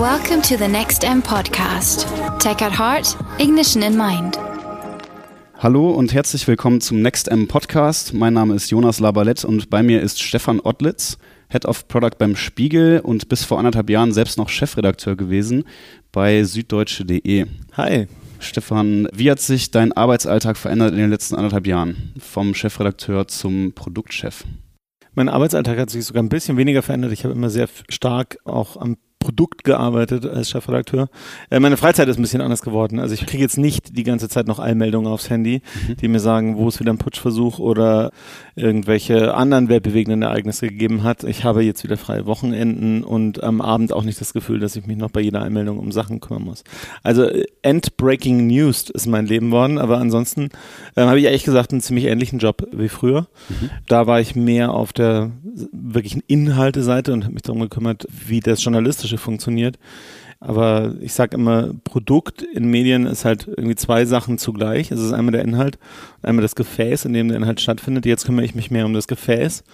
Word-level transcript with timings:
Welcome 0.00 0.40
to 0.44 0.56
the 0.56 0.66
Next 0.66 1.04
M 1.04 1.20
podcast. 1.20 2.06
Tech 2.38 2.62
at 2.62 2.72
heart, 2.78 3.18
ignition 3.38 3.82
in 3.82 3.98
mind. 3.98 4.38
Hallo 5.58 5.90
und 5.90 6.14
herzlich 6.14 6.48
willkommen 6.48 6.80
zum 6.80 7.02
Next 7.02 7.28
M 7.28 7.46
Podcast. 7.46 8.14
Mein 8.14 8.32
Name 8.32 8.54
ist 8.54 8.70
Jonas 8.70 8.98
Labalett 8.98 9.44
und 9.44 9.68
bei 9.68 9.82
mir 9.82 10.00
ist 10.00 10.22
Stefan 10.22 10.58
Ottlitz, 10.60 11.18
Head 11.50 11.66
of 11.66 11.86
Product 11.86 12.16
beim 12.18 12.34
Spiegel 12.34 13.00
und 13.00 13.28
bis 13.28 13.44
vor 13.44 13.58
anderthalb 13.58 13.90
Jahren 13.90 14.14
selbst 14.14 14.38
noch 14.38 14.48
Chefredakteur 14.48 15.16
gewesen 15.16 15.64
bei 16.12 16.44
süddeutsche.de. 16.44 17.44
Hi. 17.74 18.06
Stefan, 18.38 19.06
wie 19.12 19.30
hat 19.30 19.40
sich 19.40 19.70
dein 19.70 19.92
Arbeitsalltag 19.92 20.56
verändert 20.56 20.92
in 20.92 20.98
den 20.98 21.10
letzten 21.10 21.34
anderthalb 21.34 21.66
Jahren? 21.66 22.14
Vom 22.18 22.54
Chefredakteur 22.54 23.28
zum 23.28 23.74
Produktchef? 23.74 24.44
Mein 25.12 25.28
Arbeitsalltag 25.28 25.78
hat 25.78 25.90
sich 25.90 26.06
sogar 26.06 26.22
ein 26.22 26.30
bisschen 26.30 26.56
weniger 26.56 26.80
verändert. 26.80 27.12
Ich 27.12 27.24
habe 27.24 27.34
immer 27.34 27.50
sehr 27.50 27.68
stark 27.90 28.38
auch 28.44 28.78
am 28.78 28.96
Produkt 29.20 29.64
gearbeitet 29.64 30.26
als 30.26 30.50
Chefredakteur. 30.50 31.08
Äh, 31.50 31.60
meine 31.60 31.76
Freizeit 31.76 32.08
ist 32.08 32.18
ein 32.18 32.22
bisschen 32.22 32.40
anders 32.40 32.62
geworden. 32.62 32.98
Also 32.98 33.14
ich 33.14 33.26
kriege 33.26 33.42
jetzt 33.42 33.58
nicht 33.58 33.96
die 33.96 34.02
ganze 34.02 34.28
Zeit 34.28 34.48
noch 34.48 34.58
Eilmeldungen 34.58 35.12
aufs 35.12 35.30
Handy, 35.30 35.62
mhm. 35.86 35.96
die 35.96 36.08
mir 36.08 36.18
sagen, 36.18 36.56
wo 36.56 36.66
es 36.66 36.80
wieder 36.80 36.92
ein 36.92 36.98
Putschversuch 36.98 37.58
oder 37.58 38.10
irgendwelche 38.56 39.34
anderen 39.34 39.68
weltbewegenden 39.68 40.22
Ereignisse 40.22 40.68
gegeben 40.68 41.04
hat. 41.04 41.22
Ich 41.22 41.44
habe 41.44 41.62
jetzt 41.62 41.84
wieder 41.84 41.98
freie 41.98 42.26
Wochenenden 42.26 43.04
und 43.04 43.42
am 43.42 43.60
Abend 43.60 43.92
auch 43.92 44.04
nicht 44.04 44.20
das 44.20 44.32
Gefühl, 44.32 44.58
dass 44.58 44.74
ich 44.74 44.86
mich 44.86 44.96
noch 44.96 45.10
bei 45.10 45.20
jeder 45.20 45.42
Einmeldung 45.42 45.78
um 45.78 45.92
Sachen 45.92 46.20
kümmern 46.20 46.44
muss. 46.44 46.64
Also 47.02 47.24
äh, 47.24 47.44
Endbreaking 47.62 48.46
News 48.46 48.88
ist 48.88 49.06
mein 49.06 49.26
Leben 49.26 49.50
worden, 49.50 49.76
aber 49.76 49.98
ansonsten 49.98 50.48
äh, 50.96 51.02
habe 51.02 51.18
ich 51.18 51.26
ehrlich 51.26 51.44
gesagt 51.44 51.72
einen 51.72 51.82
ziemlich 51.82 52.06
ähnlichen 52.06 52.38
Job 52.38 52.66
wie 52.72 52.88
früher. 52.88 53.28
Mhm. 53.50 53.70
Da 53.86 54.06
war 54.06 54.20
ich 54.20 54.34
mehr 54.34 54.72
auf 54.72 54.94
der 54.94 55.30
wirklichen 55.72 56.22
Inhalte-Seite 56.26 57.12
und 57.12 57.24
habe 57.24 57.34
mich 57.34 57.42
darum 57.42 57.60
gekümmert, 57.60 58.06
wie 58.10 58.40
das 58.40 58.64
journalistische 58.64 59.09
Recherche 59.10 59.18
funktioniert. 59.18 59.78
Aber 60.42 60.94
ich 61.02 61.12
sage 61.12 61.36
immer, 61.36 61.74
Produkt 61.84 62.40
in 62.40 62.70
Medien 62.70 63.04
ist 63.04 63.26
halt 63.26 63.46
irgendwie 63.46 63.76
zwei 63.76 64.06
Sachen 64.06 64.38
zugleich. 64.38 64.90
Es 64.90 64.98
ist 64.98 65.12
einmal 65.12 65.32
der 65.32 65.42
Inhalt, 65.42 65.78
einmal 66.22 66.40
das 66.40 66.54
Gefäß, 66.54 67.04
in 67.04 67.12
dem 67.12 67.28
der 67.28 67.36
Inhalt 67.36 67.60
stattfindet. 67.60 68.06
Jetzt 68.06 68.24
kümmere 68.24 68.46
ich 68.46 68.54
mich 68.54 68.70
mehr 68.70 68.86
um 68.86 68.94
das 68.94 69.06
Gefäß. 69.06 69.64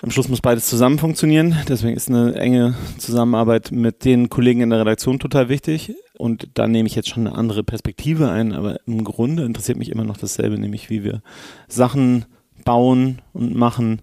Am 0.00 0.10
Schluss 0.10 0.30
muss 0.30 0.40
beides 0.40 0.66
zusammen 0.66 0.98
funktionieren. 0.98 1.56
Deswegen 1.68 1.94
ist 1.94 2.08
eine 2.08 2.36
enge 2.36 2.74
Zusammenarbeit 2.96 3.70
mit 3.70 4.06
den 4.06 4.30
Kollegen 4.30 4.62
in 4.62 4.70
der 4.70 4.80
Redaktion 4.80 5.18
total 5.18 5.50
wichtig. 5.50 5.94
Und 6.16 6.48
da 6.54 6.68
nehme 6.68 6.86
ich 6.86 6.94
jetzt 6.94 7.10
schon 7.10 7.26
eine 7.26 7.36
andere 7.36 7.62
Perspektive 7.62 8.30
ein. 8.30 8.54
Aber 8.54 8.78
im 8.86 9.04
Grunde 9.04 9.44
interessiert 9.44 9.76
mich 9.76 9.90
immer 9.90 10.04
noch 10.04 10.16
dasselbe, 10.16 10.58
nämlich 10.58 10.88
wie 10.88 11.04
wir 11.04 11.20
Sachen 11.68 12.24
bauen 12.64 13.20
und 13.34 13.54
machen, 13.54 14.00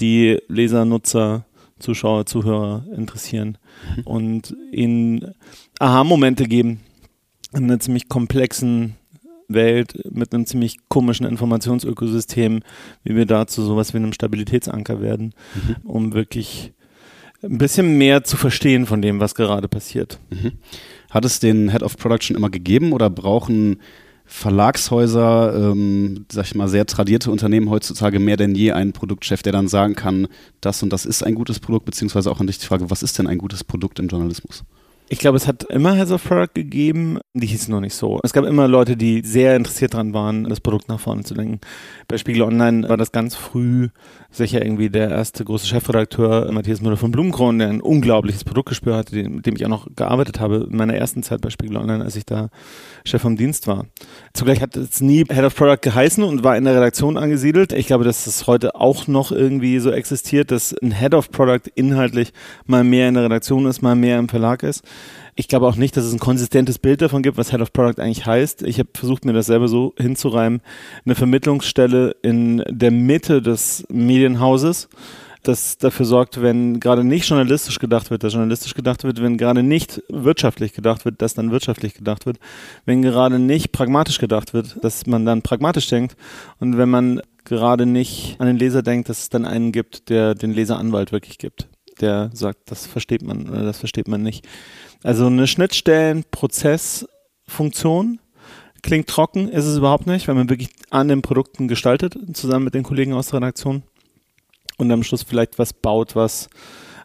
die 0.00 0.38
Leser, 0.48 0.86
Nutzer, 0.86 1.44
Zuschauer, 1.78 2.26
Zuhörer 2.26 2.84
interessieren 2.94 3.58
mhm. 3.96 4.02
und 4.04 4.56
ihnen 4.72 5.34
Aha-Momente 5.78 6.44
geben 6.44 6.80
in 7.54 7.64
einer 7.64 7.80
ziemlich 7.80 8.08
komplexen 8.08 8.96
Welt 9.48 9.98
mit 10.10 10.34
einem 10.34 10.46
ziemlich 10.46 10.76
komischen 10.88 11.26
Informationsökosystem, 11.26 12.60
wie 13.02 13.16
wir 13.16 13.24
dazu 13.24 13.62
sowas 13.62 13.94
wie 13.94 13.98
einem 13.98 14.12
Stabilitätsanker 14.12 15.00
werden, 15.00 15.34
mhm. 15.54 15.76
um 15.84 16.12
wirklich 16.12 16.74
ein 17.42 17.58
bisschen 17.58 17.96
mehr 17.98 18.24
zu 18.24 18.36
verstehen 18.36 18.86
von 18.86 19.00
dem, 19.00 19.20
was 19.20 19.34
gerade 19.34 19.68
passiert. 19.68 20.18
Mhm. 20.30 20.52
Hat 21.10 21.24
es 21.24 21.40
den 21.40 21.70
Head 21.70 21.82
of 21.82 21.96
Production 21.96 22.36
immer 22.36 22.50
gegeben 22.50 22.92
oder 22.92 23.08
brauchen 23.08 23.80
Verlagshäuser, 24.30 25.72
ähm, 25.72 26.26
sag 26.30 26.44
ich 26.44 26.54
mal, 26.54 26.68
sehr 26.68 26.84
tradierte 26.84 27.30
Unternehmen 27.30 27.70
heutzutage 27.70 28.18
mehr 28.18 28.36
denn 28.36 28.54
je 28.54 28.72
einen 28.72 28.92
Produktchef, 28.92 29.42
der 29.42 29.52
dann 29.52 29.68
sagen 29.68 29.94
kann, 29.94 30.28
das 30.60 30.82
und 30.82 30.92
das 30.92 31.06
ist 31.06 31.22
ein 31.24 31.34
gutes 31.34 31.60
Produkt, 31.60 31.86
beziehungsweise 31.86 32.30
auch 32.30 32.38
an 32.38 32.46
dich 32.46 32.58
die 32.58 32.66
Frage, 32.66 32.90
was 32.90 33.02
ist 33.02 33.18
denn 33.18 33.26
ein 33.26 33.38
gutes 33.38 33.64
Produkt 33.64 33.98
im 33.98 34.08
Journalismus? 34.08 34.64
Ich 35.10 35.20
glaube, 35.20 35.38
es 35.38 35.46
hat 35.46 35.62
immer 35.64 35.94
Heads 35.94 36.10
of 36.10 36.22
Product 36.22 36.52
gegeben, 36.52 37.18
die 37.32 37.46
hießen 37.46 37.72
noch 37.72 37.80
nicht 37.80 37.94
so. 37.94 38.20
Es 38.22 38.34
gab 38.34 38.44
immer 38.44 38.68
Leute, 38.68 38.94
die 38.94 39.22
sehr 39.24 39.56
interessiert 39.56 39.94
daran 39.94 40.12
waren, 40.12 40.44
das 40.44 40.60
Produkt 40.60 40.90
nach 40.90 41.00
vorne 41.00 41.24
zu 41.24 41.32
lenken. 41.32 41.60
Bei 42.08 42.18
Spiegel 42.18 42.42
Online 42.42 42.86
war 42.90 42.98
das 42.98 43.10
ganz 43.10 43.34
früh 43.34 43.88
sicher 44.30 44.62
irgendwie 44.62 44.90
der 44.90 45.08
erste 45.08 45.44
große 45.44 45.66
Chefredakteur, 45.66 46.52
Matthias 46.52 46.82
Müller 46.82 46.98
von 46.98 47.10
Blumenkron, 47.10 47.58
der 47.58 47.68
ein 47.68 47.80
unglaubliches 47.80 48.44
Produktgespür 48.44 48.96
hatte, 48.96 49.16
mit 49.16 49.46
dem 49.46 49.56
ich 49.56 49.64
auch 49.64 49.70
noch 49.70 49.86
gearbeitet 49.96 50.40
habe 50.40 50.68
in 50.70 50.76
meiner 50.76 50.94
ersten 50.94 51.22
Zeit 51.22 51.40
bei 51.40 51.48
Spiegel 51.48 51.78
Online, 51.78 52.04
als 52.04 52.14
ich 52.14 52.26
da 52.26 52.50
Chef 53.06 53.22
vom 53.22 53.36
Dienst 53.36 53.66
war. 53.66 53.86
Zugleich 54.34 54.60
hat 54.60 54.76
es 54.76 55.00
nie 55.00 55.24
Head 55.24 55.44
of 55.44 55.56
Product 55.56 55.80
geheißen 55.80 56.22
und 56.22 56.44
war 56.44 56.58
in 56.58 56.64
der 56.64 56.74
Redaktion 56.74 57.16
angesiedelt. 57.16 57.72
Ich 57.72 57.86
glaube, 57.86 58.04
dass 58.04 58.26
es 58.26 58.46
heute 58.46 58.74
auch 58.74 59.06
noch 59.06 59.32
irgendwie 59.32 59.78
so 59.78 59.90
existiert, 59.90 60.50
dass 60.50 60.74
ein 60.82 60.92
Head 60.92 61.14
of 61.14 61.30
Product 61.30 61.70
inhaltlich 61.76 62.34
mal 62.66 62.84
mehr 62.84 63.08
in 63.08 63.14
der 63.14 63.24
Redaktion 63.24 63.64
ist, 63.64 63.80
mal 63.80 63.96
mehr 63.96 64.18
im 64.18 64.28
Verlag 64.28 64.62
ist. 64.62 64.84
Ich 65.34 65.48
glaube 65.48 65.66
auch 65.66 65.76
nicht, 65.76 65.96
dass 65.96 66.04
es 66.04 66.12
ein 66.12 66.18
konsistentes 66.18 66.78
Bild 66.78 67.00
davon 67.00 67.22
gibt, 67.22 67.36
was 67.36 67.50
Head 67.50 67.60
of 67.60 67.72
Product 67.72 68.02
eigentlich 68.02 68.26
heißt. 68.26 68.62
Ich 68.62 68.78
habe 68.78 68.88
versucht, 68.94 69.24
mir 69.24 69.32
das 69.32 69.46
selber 69.46 69.68
so 69.68 69.94
hinzureimen. 69.98 70.60
Eine 71.04 71.14
Vermittlungsstelle 71.14 72.16
in 72.22 72.64
der 72.68 72.90
Mitte 72.90 73.40
des 73.40 73.84
Medienhauses 73.88 74.88
das 75.42 75.78
dafür 75.78 76.04
sorgt, 76.04 76.42
wenn 76.42 76.80
gerade 76.80 77.04
nicht 77.04 77.28
journalistisch 77.28 77.78
gedacht 77.78 78.10
wird, 78.10 78.22
dass 78.22 78.32
journalistisch 78.32 78.74
gedacht 78.74 79.04
wird, 79.04 79.22
wenn 79.22 79.38
gerade 79.38 79.62
nicht 79.62 80.02
wirtschaftlich 80.08 80.72
gedacht 80.72 81.04
wird, 81.04 81.22
dass 81.22 81.34
dann 81.34 81.50
wirtschaftlich 81.50 81.94
gedacht 81.94 82.26
wird, 82.26 82.38
wenn 82.84 83.02
gerade 83.02 83.38
nicht 83.38 83.72
pragmatisch 83.72 84.18
gedacht 84.18 84.52
wird, 84.52 84.82
dass 84.82 85.06
man 85.06 85.24
dann 85.24 85.42
pragmatisch 85.42 85.88
denkt 85.88 86.16
und 86.58 86.76
wenn 86.76 86.90
man 86.90 87.22
gerade 87.44 87.86
nicht 87.86 88.36
an 88.38 88.46
den 88.46 88.58
Leser 88.58 88.82
denkt, 88.82 89.08
dass 89.08 89.20
es 89.20 89.28
dann 89.30 89.46
einen 89.46 89.72
gibt, 89.72 90.10
der 90.10 90.34
den 90.34 90.52
Leseranwalt 90.52 91.12
wirklich 91.12 91.38
gibt, 91.38 91.68
der 92.00 92.30
sagt, 92.32 92.70
das 92.70 92.86
versteht 92.86 93.22
man 93.22 93.48
oder 93.48 93.62
das 93.62 93.78
versteht 93.78 94.08
man 94.08 94.22
nicht. 94.22 94.46
Also 95.02 95.26
eine 95.26 95.46
Schnittstellen-Prozess-Funktion 95.46 98.18
klingt 98.82 99.08
trocken, 99.08 99.48
ist 99.48 99.66
es 99.66 99.76
überhaupt 99.76 100.06
nicht, 100.06 100.28
weil 100.28 100.34
man 100.34 100.48
wirklich 100.48 100.70
an 100.90 101.08
den 101.08 101.22
Produkten 101.22 101.68
gestaltet, 101.68 102.16
zusammen 102.32 102.64
mit 102.64 102.74
den 102.74 102.82
Kollegen 102.82 103.12
aus 103.12 103.28
der 103.28 103.40
Redaktion 103.40 103.82
und 104.76 104.90
am 104.90 105.02
Schluss 105.02 105.22
vielleicht 105.22 105.58
was 105.58 105.72
baut, 105.72 106.16
was 106.16 106.48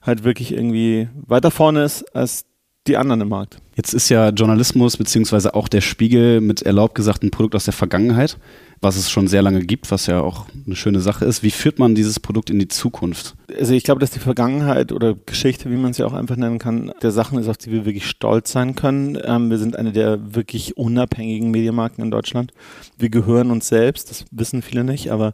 halt 0.02 0.24
wirklich 0.24 0.54
irgendwie 0.54 1.10
weiter 1.28 1.52
vorne 1.52 1.84
ist 1.84 2.04
als 2.16 2.46
die 2.88 2.98
anderen 2.98 3.22
im 3.22 3.30
Markt. 3.30 3.58
Jetzt 3.76 3.94
ist 3.94 4.10
ja 4.10 4.30
Journalismus 4.30 4.98
beziehungsweise 4.98 5.56
auch 5.56 5.68
der 5.68 5.82
Spiegel 5.82 6.42
mit 6.42 6.62
erlaubt 6.62 6.96
gesagt 6.96 7.24
ein 7.24 7.32
Produkt 7.32 7.56
aus 7.56 7.66
der 7.66 7.74
Vergangenheit, 7.74 8.38
was 8.84 8.98
es 8.98 9.10
schon 9.10 9.28
sehr 9.28 9.42
lange 9.42 9.62
gibt, 9.62 9.90
was 9.92 10.08
ja 10.08 10.20
auch 10.20 10.46
eine 10.66 10.76
schöne 10.76 11.00
Sache 11.00 11.24
ist. 11.26 11.42
Wie 11.42 11.52
führt 11.52 11.80
man 11.80 11.96
dieses 11.96 12.20
Produkt 12.20 12.50
in 12.50 12.60
die 12.60 12.68
Zukunft? 12.68 13.36
Also 13.58 13.74
ich 13.74 13.84
glaube, 13.84 14.02
dass 14.02 14.12
die 14.12 14.20
Vergangenheit 14.20 14.92
oder 14.92 15.16
Geschichte, 15.16 15.72
wie 15.72 15.78
man 15.78 15.92
es 15.92 15.98
ja 15.98 16.06
auch 16.06 16.14
einfach 16.14 16.36
nennen 16.36 16.60
kann, 16.60 16.92
der 17.02 17.12
Sachen 17.12 17.40
ist, 17.40 17.48
auf 17.48 17.58
die 17.58 17.72
wir 17.72 17.86
wirklich 17.86 18.08
stolz 18.08 18.52
sein 18.52 18.76
können. 18.76 19.18
Ähm, 19.24 19.50
wir 19.50 19.58
sind 19.58 19.78
eine 19.78 19.94
der 19.94 20.36
wirklich 20.36 20.76
unabhängigen 20.76 21.50
Medienmarken 21.50 22.04
in 22.04 22.12
Deutschland. 22.12 22.52
Wir 22.98 23.10
gehören 23.10 23.52
uns 23.52 23.68
selbst, 23.68 24.10
das 24.10 24.26
wissen 24.32 24.62
viele 24.62 24.84
nicht, 24.84 25.12
aber 25.12 25.34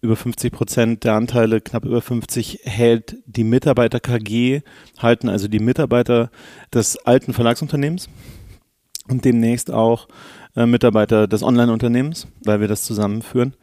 über 0.00 0.16
50 0.16 0.52
Prozent 0.52 1.04
der 1.04 1.14
Anteile, 1.14 1.60
knapp 1.60 1.84
über 1.84 2.02
50, 2.02 2.60
hält 2.64 3.16
die 3.26 3.44
Mitarbeiter 3.44 4.00
KG, 4.00 4.62
halten 4.98 5.28
also 5.28 5.46
die 5.46 5.60
Mitarbeiter 5.60 6.30
des 6.72 6.96
alten 6.98 7.32
Verlagsunternehmens 7.32 8.08
und 9.08 9.24
demnächst 9.24 9.70
auch 9.70 10.08
äh, 10.56 10.66
Mitarbeiter 10.66 11.26
des 11.26 11.42
Online-Unternehmens, 11.42 12.26
weil 12.44 12.60
wir 12.60 12.68
das 12.68 12.84
zusammenführen. 12.84 13.54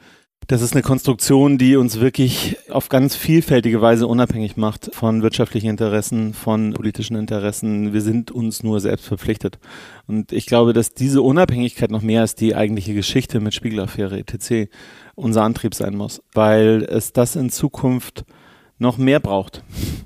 Das 0.48 0.62
ist 0.62 0.74
eine 0.74 0.84
Konstruktion, 0.84 1.58
die 1.58 1.76
uns 1.76 2.00
wirklich 2.00 2.58
auf 2.70 2.88
ganz 2.88 3.16
vielfältige 3.16 3.82
Weise 3.82 4.06
unabhängig 4.06 4.58
macht 4.58 4.94
von 4.94 5.24
wirtschaftlichen 5.24 5.70
Interessen, 5.70 6.36
von 6.36 6.74
politischen 6.74 7.16
Interessen. 7.16 7.94
Wir 7.94 8.02
sind 8.02 8.30
uns 8.30 8.62
nur 8.62 8.80
selbst 8.80 9.08
verpflichtet. 9.08 9.58
Und 10.06 10.32
ich 10.32 10.46
glaube, 10.46 10.74
dass 10.74 10.94
diese 10.94 11.24
Unabhängigkeit 11.24 11.90
noch 11.90 12.04
mehr 12.04 12.22
als 12.22 12.36
die 12.36 12.56
eigentliche 12.56 12.94
Geschichte 12.94 13.40
mit 13.40 13.56
Spiegelaffäre 13.56 14.20
etc. 14.20 14.70
unser 15.16 15.42
Antrieb 15.42 15.74
sein 15.74 15.96
muss, 15.96 16.22
weil 16.34 16.84
es 16.84 17.12
das 17.12 17.36
in 17.36 17.50
Zukunft 17.50 18.24
noch 18.78 18.98
mehr 18.98 19.20
braucht. 19.20 19.64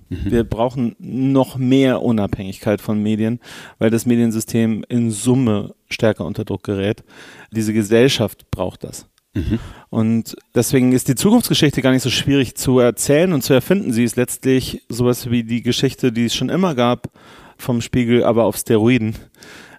Mhm. 0.09 0.31
Wir 0.31 0.43
brauchen 0.43 0.95
noch 0.99 1.57
mehr 1.57 2.01
Unabhängigkeit 2.01 2.81
von 2.81 3.01
Medien, 3.01 3.39
weil 3.77 3.89
das 3.89 4.05
Mediensystem 4.05 4.83
in 4.89 5.11
Summe 5.11 5.75
stärker 5.89 6.25
unter 6.25 6.45
Druck 6.45 6.63
gerät. 6.63 7.03
Diese 7.51 7.73
Gesellschaft 7.73 8.51
braucht 8.51 8.83
das. 8.83 9.07
Mhm. 9.33 9.59
Und 9.89 10.35
deswegen 10.55 10.91
ist 10.91 11.07
die 11.07 11.15
Zukunftsgeschichte 11.15 11.81
gar 11.81 11.91
nicht 11.91 12.01
so 12.01 12.09
schwierig 12.09 12.55
zu 12.55 12.79
erzählen 12.79 13.33
und 13.33 13.43
zu 13.43 13.53
erfinden. 13.53 13.93
Sie 13.93 14.03
ist 14.03 14.15
letztlich 14.15 14.83
sowas 14.89 15.29
wie 15.29 15.43
die 15.43 15.61
Geschichte, 15.61 16.11
die 16.11 16.25
es 16.25 16.35
schon 16.35 16.49
immer 16.49 16.75
gab 16.75 17.09
vom 17.57 17.81
Spiegel, 17.81 18.23
aber 18.23 18.45
auf 18.45 18.57
Steroiden, 18.57 19.15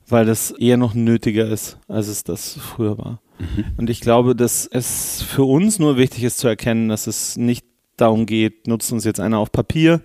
weil 0.08 0.26
das 0.26 0.50
eher 0.52 0.76
noch 0.76 0.94
nötiger 0.94 1.48
ist, 1.48 1.78
als 1.88 2.08
es 2.08 2.24
das 2.24 2.58
früher 2.58 2.98
war. 2.98 3.20
Mhm. 3.38 3.64
Und 3.76 3.90
ich 3.90 4.00
glaube, 4.00 4.36
dass 4.36 4.66
es 4.66 5.22
für 5.22 5.44
uns 5.44 5.78
nur 5.78 5.96
wichtig 5.96 6.24
ist 6.24 6.38
zu 6.38 6.48
erkennen, 6.48 6.88
dass 6.88 7.06
es 7.06 7.36
nicht 7.36 7.64
darum 8.00 8.26
geht, 8.26 8.66
nutzt 8.66 8.92
uns 8.92 9.04
jetzt 9.04 9.20
einer 9.20 9.38
auf 9.38 9.52
Papier 9.52 10.00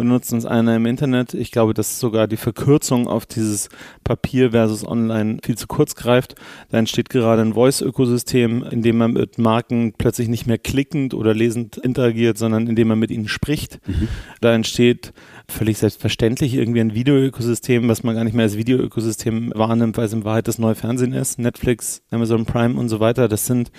und 0.00 0.08
nutzt 0.08 0.32
uns 0.32 0.46
einer 0.46 0.76
im 0.76 0.86
Internet. 0.86 1.34
Ich 1.34 1.50
glaube, 1.50 1.74
dass 1.74 2.00
sogar 2.00 2.26
die 2.26 2.38
Verkürzung 2.38 3.06
auf 3.06 3.26
dieses 3.26 3.68
Papier 4.02 4.52
versus 4.52 4.86
Online 4.86 5.38
viel 5.44 5.58
zu 5.58 5.66
kurz 5.66 5.94
greift. 5.94 6.36
Da 6.70 6.78
entsteht 6.78 7.10
gerade 7.10 7.42
ein 7.42 7.52
Voice-Ökosystem, 7.52 8.64
in 8.70 8.80
dem 8.80 8.96
man 8.96 9.12
mit 9.12 9.38
Marken 9.38 9.92
plötzlich 9.96 10.28
nicht 10.28 10.46
mehr 10.46 10.56
klickend 10.56 11.12
oder 11.12 11.34
lesend 11.34 11.76
interagiert, 11.76 12.38
sondern 12.38 12.66
indem 12.66 12.88
man 12.88 12.98
mit 12.98 13.10
ihnen 13.10 13.28
spricht. 13.28 13.78
Mhm. 13.86 14.08
Da 14.40 14.54
entsteht 14.54 15.12
völlig 15.48 15.76
selbstverständlich 15.76 16.54
irgendwie 16.54 16.80
ein 16.80 16.94
Videoökosystem, 16.94 17.86
was 17.88 18.02
man 18.02 18.14
gar 18.14 18.24
nicht 18.24 18.34
mehr 18.34 18.44
als 18.44 18.56
Videoökosystem 18.56 19.52
wahrnimmt, 19.54 19.98
weil 19.98 20.06
es 20.06 20.12
in 20.14 20.24
Wahrheit 20.24 20.48
das 20.48 20.58
neue 20.58 20.76
Fernsehen 20.76 21.12
ist. 21.12 21.38
Netflix, 21.38 22.02
Amazon 22.10 22.46
Prime 22.46 22.78
und 22.78 22.88
so 22.88 23.00
weiter. 23.00 23.28
Das 23.28 23.44
sind 23.44 23.70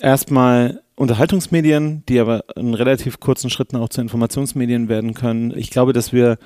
erstmal 0.00 0.80
Unterhaltungsmedien, 1.02 2.04
die 2.08 2.20
aber 2.20 2.44
in 2.54 2.74
relativ 2.74 3.18
kurzen 3.18 3.50
Schritten 3.50 3.76
auch 3.76 3.88
zu 3.88 4.00
Informationsmedien 4.00 4.88
werden 4.88 5.14
können. 5.14 5.52
Ich 5.56 5.70
glaube, 5.70 5.92
dass 5.92 6.12
wir 6.12 6.38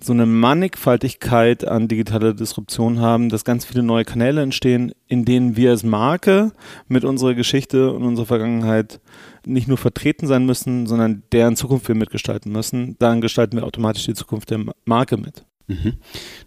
so 0.00 0.12
eine 0.12 0.26
Mannigfaltigkeit 0.26 1.64
an 1.64 1.86
digitaler 1.86 2.34
Disruption 2.34 2.98
haben, 2.98 3.28
dass 3.28 3.44
ganz 3.44 3.64
viele 3.64 3.84
neue 3.84 4.04
Kanäle 4.04 4.42
entstehen, 4.42 4.92
in 5.06 5.24
denen 5.24 5.56
wir 5.56 5.70
als 5.70 5.84
Marke 5.84 6.50
mit 6.88 7.04
unserer 7.04 7.34
Geschichte 7.34 7.92
und 7.92 8.02
unserer 8.02 8.26
Vergangenheit 8.26 8.98
nicht 9.46 9.68
nur 9.68 9.78
vertreten 9.78 10.26
sein 10.26 10.44
müssen, 10.44 10.88
sondern 10.88 11.22
deren 11.30 11.54
Zukunft 11.54 11.86
wir 11.86 11.94
mitgestalten 11.94 12.50
müssen. 12.50 12.96
Dann 12.98 13.20
gestalten 13.20 13.58
wir 13.58 13.64
automatisch 13.64 14.06
die 14.06 14.14
Zukunft 14.14 14.50
der 14.50 14.58
Marke 14.84 15.18
mit. 15.18 15.44
Mhm. 15.70 15.92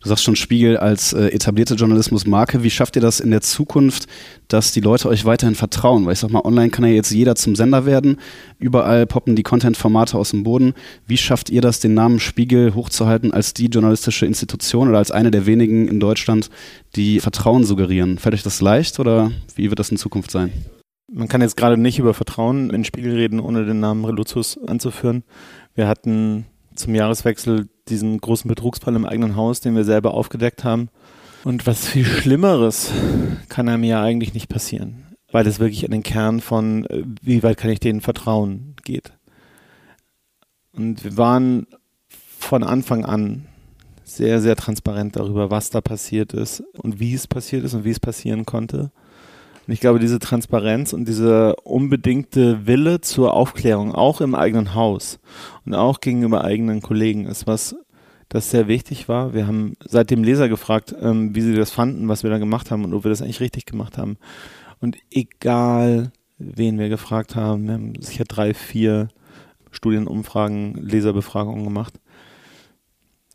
Du 0.01 0.09
sagst 0.09 0.25
schon 0.25 0.35
Spiegel 0.35 0.75
als 0.75 1.13
äh, 1.13 1.27
etablierte 1.27 1.75
Journalismusmarke. 1.75 2.61
Wie 2.61 2.69
schafft 2.69 2.97
ihr 2.97 3.01
das 3.01 3.21
in 3.21 3.31
der 3.31 3.39
Zukunft, 3.39 4.07
dass 4.49 4.73
die 4.73 4.81
Leute 4.81 5.07
euch 5.07 5.23
weiterhin 5.23 5.55
vertrauen? 5.55 6.05
Weil 6.05 6.13
ich 6.13 6.19
sag 6.19 6.29
mal, 6.29 6.43
online 6.43 6.71
kann 6.71 6.83
ja 6.83 6.91
jetzt 6.91 7.11
jeder 7.11 7.35
zum 7.35 7.55
Sender 7.55 7.85
werden. 7.85 8.17
Überall 8.59 9.05
poppen 9.05 9.37
die 9.37 9.43
Content-Formate 9.43 10.17
aus 10.17 10.31
dem 10.31 10.43
Boden. 10.43 10.73
Wie 11.07 11.15
schafft 11.15 11.49
ihr 11.49 11.61
das, 11.61 11.79
den 11.79 11.93
Namen 11.93 12.19
Spiegel 12.19 12.75
hochzuhalten 12.75 13.33
als 13.33 13.53
die 13.53 13.67
journalistische 13.67 14.25
Institution 14.25 14.89
oder 14.89 14.97
als 14.97 15.11
eine 15.11 15.31
der 15.31 15.45
wenigen 15.45 15.87
in 15.87 16.01
Deutschland, 16.01 16.49
die 16.97 17.21
Vertrauen 17.21 17.63
suggerieren? 17.63 18.17
Fällt 18.17 18.35
euch 18.35 18.43
das 18.43 18.59
leicht 18.59 18.99
oder 18.99 19.31
wie 19.55 19.69
wird 19.69 19.79
das 19.79 19.89
in 19.89 19.95
Zukunft 19.95 20.31
sein? 20.31 20.51
Man 21.09 21.29
kann 21.29 21.41
jetzt 21.41 21.55
gerade 21.55 21.77
nicht 21.77 21.97
über 21.97 22.13
Vertrauen 22.13 22.71
in 22.71 22.83
Spiegel 22.83 23.15
reden, 23.15 23.39
ohne 23.39 23.65
den 23.65 23.79
Namen 23.79 24.03
Reluzus 24.03 24.59
anzuführen. 24.67 25.23
Wir 25.75 25.87
hatten 25.87 26.45
zum 26.75 26.93
Jahreswechsel 26.93 27.69
diesen 27.89 28.19
großen 28.19 28.47
Betrugsfall 28.47 28.95
im 28.95 29.05
eigenen 29.05 29.35
Haus, 29.35 29.59
den 29.59 29.75
wir 29.75 29.83
selber 29.83 30.13
aufgedeckt 30.13 30.63
haben. 30.63 30.89
Und 31.43 31.67
was 31.67 31.87
viel 31.87 32.05
Schlimmeres 32.05 32.91
kann 33.49 33.67
einem 33.67 33.83
ja 33.83 34.01
eigentlich 34.01 34.33
nicht 34.33 34.47
passieren, 34.47 35.15
weil 35.31 35.45
es 35.45 35.59
wirklich 35.59 35.83
an 35.85 35.91
den 35.91 36.03
Kern 36.03 36.39
von, 36.39 36.85
äh, 36.85 37.03
wie 37.21 37.43
weit 37.43 37.57
kann 37.57 37.71
ich 37.71 37.79
denen 37.79 38.01
vertrauen, 38.01 38.75
geht. 38.83 39.13
Und 40.71 41.03
wir 41.03 41.17
waren 41.17 41.67
von 42.39 42.63
Anfang 42.63 43.05
an 43.05 43.47
sehr, 44.03 44.41
sehr 44.41 44.55
transparent 44.55 45.15
darüber, 45.15 45.51
was 45.51 45.69
da 45.69 45.81
passiert 45.81 46.33
ist 46.33 46.61
und 46.77 46.99
wie 46.99 47.13
es 47.13 47.27
passiert 47.27 47.63
ist 47.63 47.73
und 47.73 47.83
wie 47.83 47.91
es 47.91 47.99
passieren 47.99 48.45
konnte. 48.45 48.91
Und 49.65 49.73
ich 49.73 49.79
glaube, 49.79 49.99
diese 49.99 50.19
Transparenz 50.19 50.91
und 50.93 51.07
dieser 51.07 51.65
unbedingte 51.65 52.67
Wille 52.67 52.99
zur 53.01 53.33
Aufklärung, 53.33 53.93
auch 53.93 54.19
im 54.19 54.35
eigenen 54.35 54.73
Haus 54.73 55.19
und 55.65 55.73
auch 55.73 56.01
gegenüber 56.01 56.43
eigenen 56.43 56.81
Kollegen, 56.81 57.25
ist 57.25 57.47
was, 57.47 57.75
das 58.33 58.49
sehr 58.49 58.67
wichtig 58.67 59.07
war. 59.07 59.33
Wir 59.33 59.47
haben 59.47 59.75
seitdem 59.85 60.23
Leser 60.23 60.49
gefragt, 60.49 60.93
ähm, 60.99 61.35
wie 61.35 61.41
sie 61.41 61.53
das 61.53 61.71
fanden, 61.71 62.07
was 62.07 62.23
wir 62.23 62.29
da 62.29 62.39
gemacht 62.39 62.71
haben 62.71 62.83
und 62.83 62.93
ob 62.93 63.05
wir 63.05 63.09
das 63.09 63.21
eigentlich 63.21 63.39
richtig 63.39 63.65
gemacht 63.65 63.97
haben. 63.97 64.17
Und 64.81 64.97
egal, 65.11 66.11
wen 66.39 66.79
wir 66.79 66.89
gefragt 66.89 67.35
haben, 67.35 67.67
wir 67.67 67.73
haben 67.73 67.93
sicher 68.01 68.25
drei, 68.25 68.53
vier 68.53 69.07
Studienumfragen, 69.71 70.75
Leserbefragungen 70.75 71.63
gemacht. 71.63 71.99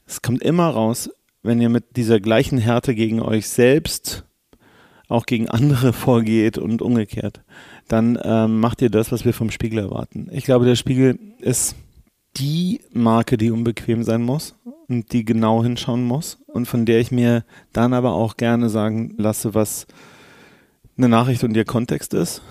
Es 0.05 0.21
kommt 0.21 0.43
immer 0.43 0.69
raus, 0.69 1.11
wenn 1.43 1.61
ihr 1.61 1.69
mit 1.69 1.97
dieser 1.97 2.21
gleichen 2.21 2.59
Härte 2.59 2.95
gegen 2.95 3.23
euch 3.23 3.49
selbst 3.49 4.25
auch 5.09 5.27
gegen 5.27 5.49
andere 5.49 5.93
vorgeht 5.95 6.59
und 6.59 6.83
umgekehrt, 6.83 7.41
dann 7.89 8.19
ähm, 8.23 8.61
macht 8.61 8.83
ihr 8.83 8.91
das, 8.91 9.11
was 9.11 9.25
wir 9.25 9.33
vom 9.33 9.51
Spiegel 9.51 9.79
erwarten. 9.79 10.29
Ich 10.31 10.45
glaube, 10.45 10.67
der 10.67 10.77
Spiegel 10.77 11.19
ist 11.41 11.75
die 12.37 12.81
Marke, 12.93 13.37
die 13.37 13.51
unbequem 13.51 14.03
sein 14.03 14.23
muss 14.23 14.55
und 14.89 15.13
die 15.13 15.25
genau 15.25 15.63
hinschauen 15.63 16.05
muss 16.05 16.39
und 16.47 16.67
von 16.67 16.87
der 16.87 17.01
ich 17.01 17.11
mir 17.11 17.45
dann 17.73 17.95
aber 17.95 18.13
auch 18.13 18.37
gerne 18.37 18.69
sagen 18.69 19.15
lasse, 19.17 19.55
was 19.55 19.87
eine 20.97 21.09
Nachricht 21.09 21.45
und 21.45 21.57
ihr 21.57 21.65
Kontext 21.65 22.15
ist, 22.15 22.43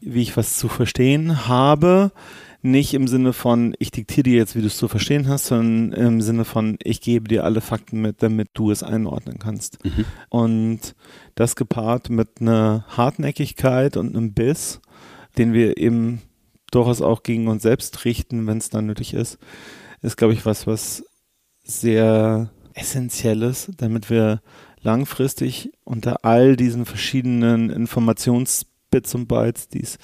wie 0.00 0.22
ich 0.22 0.36
was 0.36 0.56
zu 0.56 0.68
verstehen 0.68 1.48
habe, 1.48 2.12
nicht 2.60 2.94
im 2.94 3.06
Sinne 3.06 3.32
von, 3.32 3.74
ich 3.78 3.90
diktiere 3.90 4.24
dir 4.24 4.36
jetzt, 4.36 4.56
wie 4.56 4.60
du 4.60 4.66
es 4.66 4.76
zu 4.76 4.88
verstehen 4.88 5.28
hast, 5.28 5.46
sondern 5.46 5.92
im 5.92 6.20
Sinne 6.20 6.44
von, 6.44 6.76
ich 6.82 7.00
gebe 7.00 7.28
dir 7.28 7.44
alle 7.44 7.60
Fakten 7.60 8.00
mit, 8.00 8.22
damit 8.22 8.48
du 8.54 8.70
es 8.70 8.82
einordnen 8.82 9.38
kannst. 9.38 9.84
Mhm. 9.84 10.04
Und 10.28 10.94
das 11.36 11.54
gepaart 11.54 12.10
mit 12.10 12.40
einer 12.40 12.84
Hartnäckigkeit 12.88 13.96
und 13.96 14.16
einem 14.16 14.32
Biss, 14.32 14.80
den 15.36 15.52
wir 15.52 15.76
eben 15.76 16.20
durchaus 16.70 17.00
auch 17.00 17.22
gegen 17.22 17.46
uns 17.48 17.62
selbst 17.62 18.04
richten, 18.04 18.46
wenn 18.46 18.58
es 18.58 18.70
dann 18.70 18.86
nötig 18.86 19.14
ist, 19.14 19.38
ist, 20.02 20.16
glaube 20.16 20.34
ich, 20.34 20.44
was, 20.44 20.66
was 20.66 21.04
sehr 21.64 22.50
essentielles, 22.74 23.70
damit 23.76 24.10
wir 24.10 24.40
langfristig 24.80 25.72
unter 25.84 26.24
all 26.24 26.56
diesen 26.56 26.86
verschiedenen 26.86 27.70
Informationsbits 27.70 29.14
und 29.14 29.28
Bytes, 29.28 29.68
die 29.68 29.82
es 29.82 29.98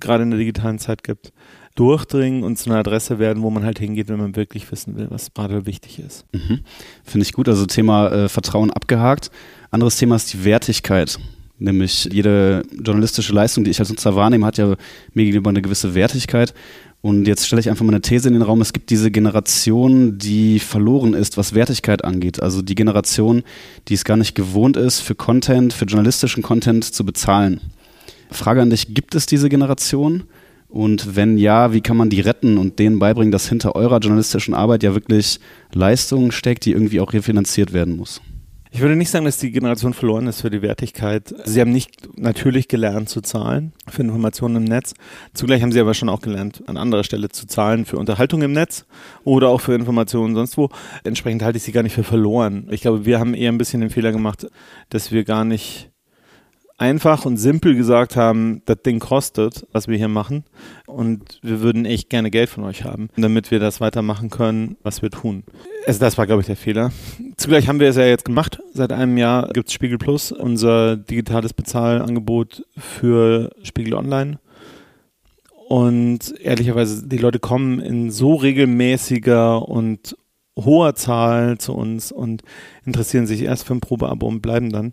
gerade 0.00 0.22
in 0.22 0.30
der 0.30 0.38
digitalen 0.38 0.78
Zeit 0.78 1.02
gibt, 1.02 1.32
durchdringen 1.74 2.42
und 2.42 2.58
zu 2.58 2.70
einer 2.70 2.78
Adresse 2.78 3.18
werden, 3.18 3.42
wo 3.42 3.50
man 3.50 3.64
halt 3.64 3.78
hingeht, 3.78 4.08
wenn 4.08 4.18
man 4.18 4.36
wirklich 4.36 4.70
wissen 4.70 4.96
will, 4.96 5.06
was 5.10 5.32
gerade 5.32 5.66
wichtig 5.66 5.98
ist. 5.98 6.24
Mhm. 6.32 6.60
Finde 7.04 7.26
ich 7.26 7.32
gut. 7.32 7.48
Also 7.48 7.66
Thema 7.66 8.10
äh, 8.10 8.28
Vertrauen 8.28 8.70
abgehakt. 8.70 9.30
Anderes 9.70 9.96
Thema 9.96 10.16
ist 10.16 10.32
die 10.32 10.44
Wertigkeit. 10.44 11.18
Nämlich 11.58 12.08
jede 12.12 12.64
journalistische 12.72 13.32
Leistung, 13.32 13.64
die 13.64 13.70
ich 13.70 13.78
als 13.78 13.88
Nutzer 13.88 14.16
wahrnehme, 14.16 14.44
hat 14.44 14.58
ja 14.58 14.74
mir 15.14 15.24
gegenüber 15.24 15.50
eine 15.50 15.62
gewisse 15.62 15.94
Wertigkeit. 15.94 16.52
Und 17.02 17.26
jetzt 17.26 17.46
stelle 17.46 17.60
ich 17.60 17.68
einfach 17.68 17.84
mal 17.84 17.92
eine 17.92 18.00
These 18.00 18.28
in 18.28 18.34
den 18.34 18.42
Raum. 18.42 18.60
Es 18.60 18.72
gibt 18.72 18.90
diese 18.90 19.10
Generation, 19.10 20.18
die 20.18 20.60
verloren 20.60 21.14
ist, 21.14 21.36
was 21.36 21.54
Wertigkeit 21.54 22.04
angeht. 22.04 22.40
Also 22.40 22.62
die 22.62 22.76
Generation, 22.76 23.42
die 23.88 23.94
es 23.94 24.04
gar 24.04 24.16
nicht 24.16 24.34
gewohnt 24.34 24.76
ist, 24.76 25.00
für 25.00 25.16
Content, 25.16 25.72
für 25.72 25.84
journalistischen 25.84 26.42
Content 26.42 26.84
zu 26.84 27.04
bezahlen. 27.04 27.60
Frage 28.30 28.62
an 28.62 28.70
dich, 28.70 28.94
gibt 28.94 29.14
es 29.14 29.26
diese 29.26 29.48
Generation? 29.48 30.24
Und 30.72 31.16
wenn 31.16 31.36
ja, 31.36 31.74
wie 31.74 31.82
kann 31.82 31.98
man 31.98 32.08
die 32.08 32.22
retten 32.22 32.56
und 32.56 32.78
denen 32.78 32.98
beibringen, 32.98 33.30
dass 33.30 33.46
hinter 33.46 33.76
eurer 33.76 33.98
journalistischen 33.98 34.54
Arbeit 34.54 34.82
ja 34.82 34.94
wirklich 34.94 35.38
Leistung 35.70 36.32
steckt, 36.32 36.64
die 36.64 36.72
irgendwie 36.72 37.00
auch 37.00 37.12
refinanziert 37.12 37.74
werden 37.74 37.94
muss? 37.94 38.22
Ich 38.70 38.80
würde 38.80 38.96
nicht 38.96 39.10
sagen, 39.10 39.26
dass 39.26 39.36
die 39.36 39.52
Generation 39.52 39.92
verloren 39.92 40.26
ist 40.28 40.40
für 40.40 40.48
die 40.48 40.62
Wertigkeit. 40.62 41.34
Sie 41.44 41.60
haben 41.60 41.72
nicht 41.72 42.18
natürlich 42.18 42.68
gelernt 42.68 43.10
zu 43.10 43.20
zahlen 43.20 43.72
für 43.86 44.00
Informationen 44.00 44.56
im 44.56 44.64
Netz. 44.64 44.94
Zugleich 45.34 45.60
haben 45.60 45.72
sie 45.72 45.80
aber 45.80 45.92
schon 45.92 46.08
auch 46.08 46.22
gelernt, 46.22 46.62
an 46.66 46.78
anderer 46.78 47.04
Stelle 47.04 47.28
zu 47.28 47.46
zahlen 47.46 47.84
für 47.84 47.98
Unterhaltung 47.98 48.40
im 48.40 48.52
Netz 48.52 48.86
oder 49.24 49.50
auch 49.50 49.60
für 49.60 49.74
Informationen 49.74 50.34
sonst 50.34 50.56
wo. 50.56 50.70
Entsprechend 51.04 51.42
halte 51.42 51.58
ich 51.58 51.64
sie 51.64 51.72
gar 51.72 51.82
nicht 51.82 51.94
für 51.94 52.02
verloren. 52.02 52.66
Ich 52.70 52.80
glaube, 52.80 53.04
wir 53.04 53.18
haben 53.18 53.34
eher 53.34 53.52
ein 53.52 53.58
bisschen 53.58 53.82
den 53.82 53.90
Fehler 53.90 54.10
gemacht, 54.10 54.46
dass 54.88 55.12
wir 55.12 55.24
gar 55.24 55.44
nicht 55.44 55.91
einfach 56.82 57.24
und 57.24 57.36
simpel 57.36 57.76
gesagt 57.76 58.16
haben, 58.16 58.60
das 58.66 58.82
Ding 58.84 58.98
kostet, 58.98 59.66
was 59.70 59.86
wir 59.86 59.96
hier 59.96 60.08
machen 60.08 60.42
und 60.86 61.38
wir 61.40 61.60
würden 61.60 61.84
echt 61.84 62.10
gerne 62.10 62.28
Geld 62.28 62.50
von 62.50 62.64
euch 62.64 62.82
haben, 62.82 63.08
damit 63.16 63.52
wir 63.52 63.60
das 63.60 63.80
weitermachen 63.80 64.30
können, 64.30 64.76
was 64.82 65.00
wir 65.00 65.10
tun. 65.10 65.44
Also 65.86 66.00
das 66.00 66.18
war, 66.18 66.26
glaube 66.26 66.40
ich, 66.40 66.46
der 66.48 66.56
Fehler. 66.56 66.90
Zugleich 67.36 67.68
haben 67.68 67.78
wir 67.78 67.88
es 67.88 67.96
ja 67.96 68.04
jetzt 68.04 68.24
gemacht. 68.24 68.60
Seit 68.74 68.92
einem 68.92 69.16
Jahr 69.16 69.48
gibt 69.52 69.68
es 69.68 69.74
Spiegel 69.74 69.96
Plus, 69.96 70.32
unser 70.32 70.96
digitales 70.96 71.52
Bezahlangebot 71.52 72.66
für 72.76 73.50
Spiegel 73.62 73.94
Online. 73.94 74.40
Und 75.68 76.34
ehrlicherweise, 76.40 77.06
die 77.06 77.18
Leute 77.18 77.38
kommen 77.38 77.78
in 77.78 78.10
so 78.10 78.34
regelmäßiger 78.34 79.68
und 79.68 80.16
hoher 80.58 80.96
Zahl 80.96 81.58
zu 81.58 81.74
uns 81.74 82.10
und 82.10 82.42
interessieren 82.84 83.26
sich 83.28 83.42
erst 83.42 83.66
für 83.66 83.74
ein 83.74 83.80
Probeabo 83.80 84.26
und 84.26 84.42
bleiben 84.42 84.70
dann 84.70 84.92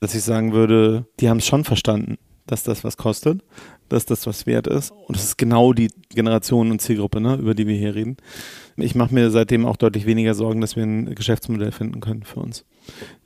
dass 0.00 0.14
ich 0.14 0.22
sagen 0.22 0.52
würde, 0.52 1.06
die 1.20 1.28
haben 1.28 1.38
es 1.38 1.46
schon 1.46 1.64
verstanden, 1.64 2.18
dass 2.46 2.62
das 2.62 2.84
was 2.84 2.96
kostet, 2.96 3.42
dass 3.88 4.06
das 4.06 4.26
was 4.26 4.46
wert 4.46 4.66
ist. 4.66 4.90
Und 4.90 5.16
das 5.16 5.24
ist 5.24 5.38
genau 5.38 5.72
die 5.72 5.90
Generation 6.10 6.70
und 6.70 6.80
Zielgruppe, 6.80 7.20
ne, 7.20 7.36
über 7.36 7.54
die 7.54 7.66
wir 7.66 7.76
hier 7.76 7.94
reden. 7.94 8.16
Ich 8.76 8.94
mache 8.94 9.14
mir 9.14 9.30
seitdem 9.30 9.66
auch 9.66 9.76
deutlich 9.76 10.06
weniger 10.06 10.34
Sorgen, 10.34 10.60
dass 10.60 10.76
wir 10.76 10.84
ein 10.84 11.14
Geschäftsmodell 11.14 11.72
finden 11.72 12.00
können 12.00 12.22
für 12.22 12.40
uns. 12.40 12.64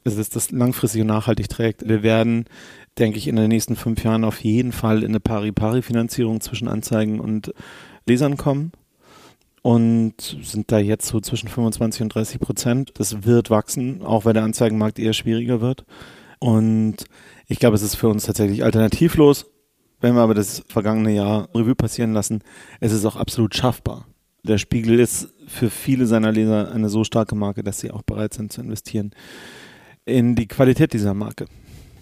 Das 0.04 0.16
ist 0.16 0.36
das 0.36 0.50
langfristig 0.50 1.02
und 1.02 1.08
nachhaltig 1.08 1.48
trägt. 1.48 1.86
Wir 1.86 2.02
werden, 2.02 2.46
denke 2.98 3.18
ich, 3.18 3.28
in 3.28 3.36
den 3.36 3.48
nächsten 3.48 3.76
fünf 3.76 4.02
Jahren 4.04 4.24
auf 4.24 4.42
jeden 4.42 4.72
Fall 4.72 5.02
in 5.02 5.10
eine 5.10 5.20
Pari-Pari-Finanzierung 5.20 6.40
zwischen 6.40 6.68
Anzeigen 6.68 7.20
und 7.20 7.52
Lesern 8.06 8.36
kommen 8.36 8.72
und 9.62 10.38
sind 10.42 10.72
da 10.72 10.78
jetzt 10.78 11.08
so 11.08 11.20
zwischen 11.20 11.48
25 11.48 12.02
und 12.02 12.14
30 12.14 12.40
Prozent. 12.40 12.92
Das 12.94 13.24
wird 13.24 13.50
wachsen, 13.50 14.02
auch 14.02 14.24
weil 14.24 14.32
der 14.32 14.44
Anzeigenmarkt 14.44 14.98
eher 14.98 15.12
schwieriger 15.12 15.60
wird. 15.60 15.84
Und 16.40 17.04
ich 17.46 17.60
glaube, 17.60 17.76
es 17.76 17.82
ist 17.82 17.94
für 17.94 18.08
uns 18.08 18.24
tatsächlich 18.24 18.64
alternativlos. 18.64 19.46
Wenn 20.00 20.14
wir 20.14 20.22
aber 20.22 20.34
das 20.34 20.64
vergangene 20.66 21.12
Jahr 21.12 21.48
Revue 21.54 21.74
passieren 21.74 22.12
lassen, 22.12 22.40
es 22.80 22.92
ist 22.92 23.04
auch 23.04 23.16
absolut 23.16 23.54
schaffbar. 23.54 24.06
Der 24.42 24.56
Spiegel 24.56 24.98
ist 24.98 25.28
für 25.46 25.68
viele 25.68 26.06
seiner 26.06 26.32
Leser 26.32 26.72
eine 26.72 26.88
so 26.88 27.04
starke 27.04 27.34
Marke, 27.34 27.62
dass 27.62 27.80
sie 27.80 27.90
auch 27.90 28.02
bereit 28.02 28.32
sind 28.32 28.50
zu 28.52 28.62
investieren 28.62 29.12
in 30.06 30.34
die 30.34 30.48
Qualität 30.48 30.92
dieser 30.92 31.14
Marke. 31.14 31.46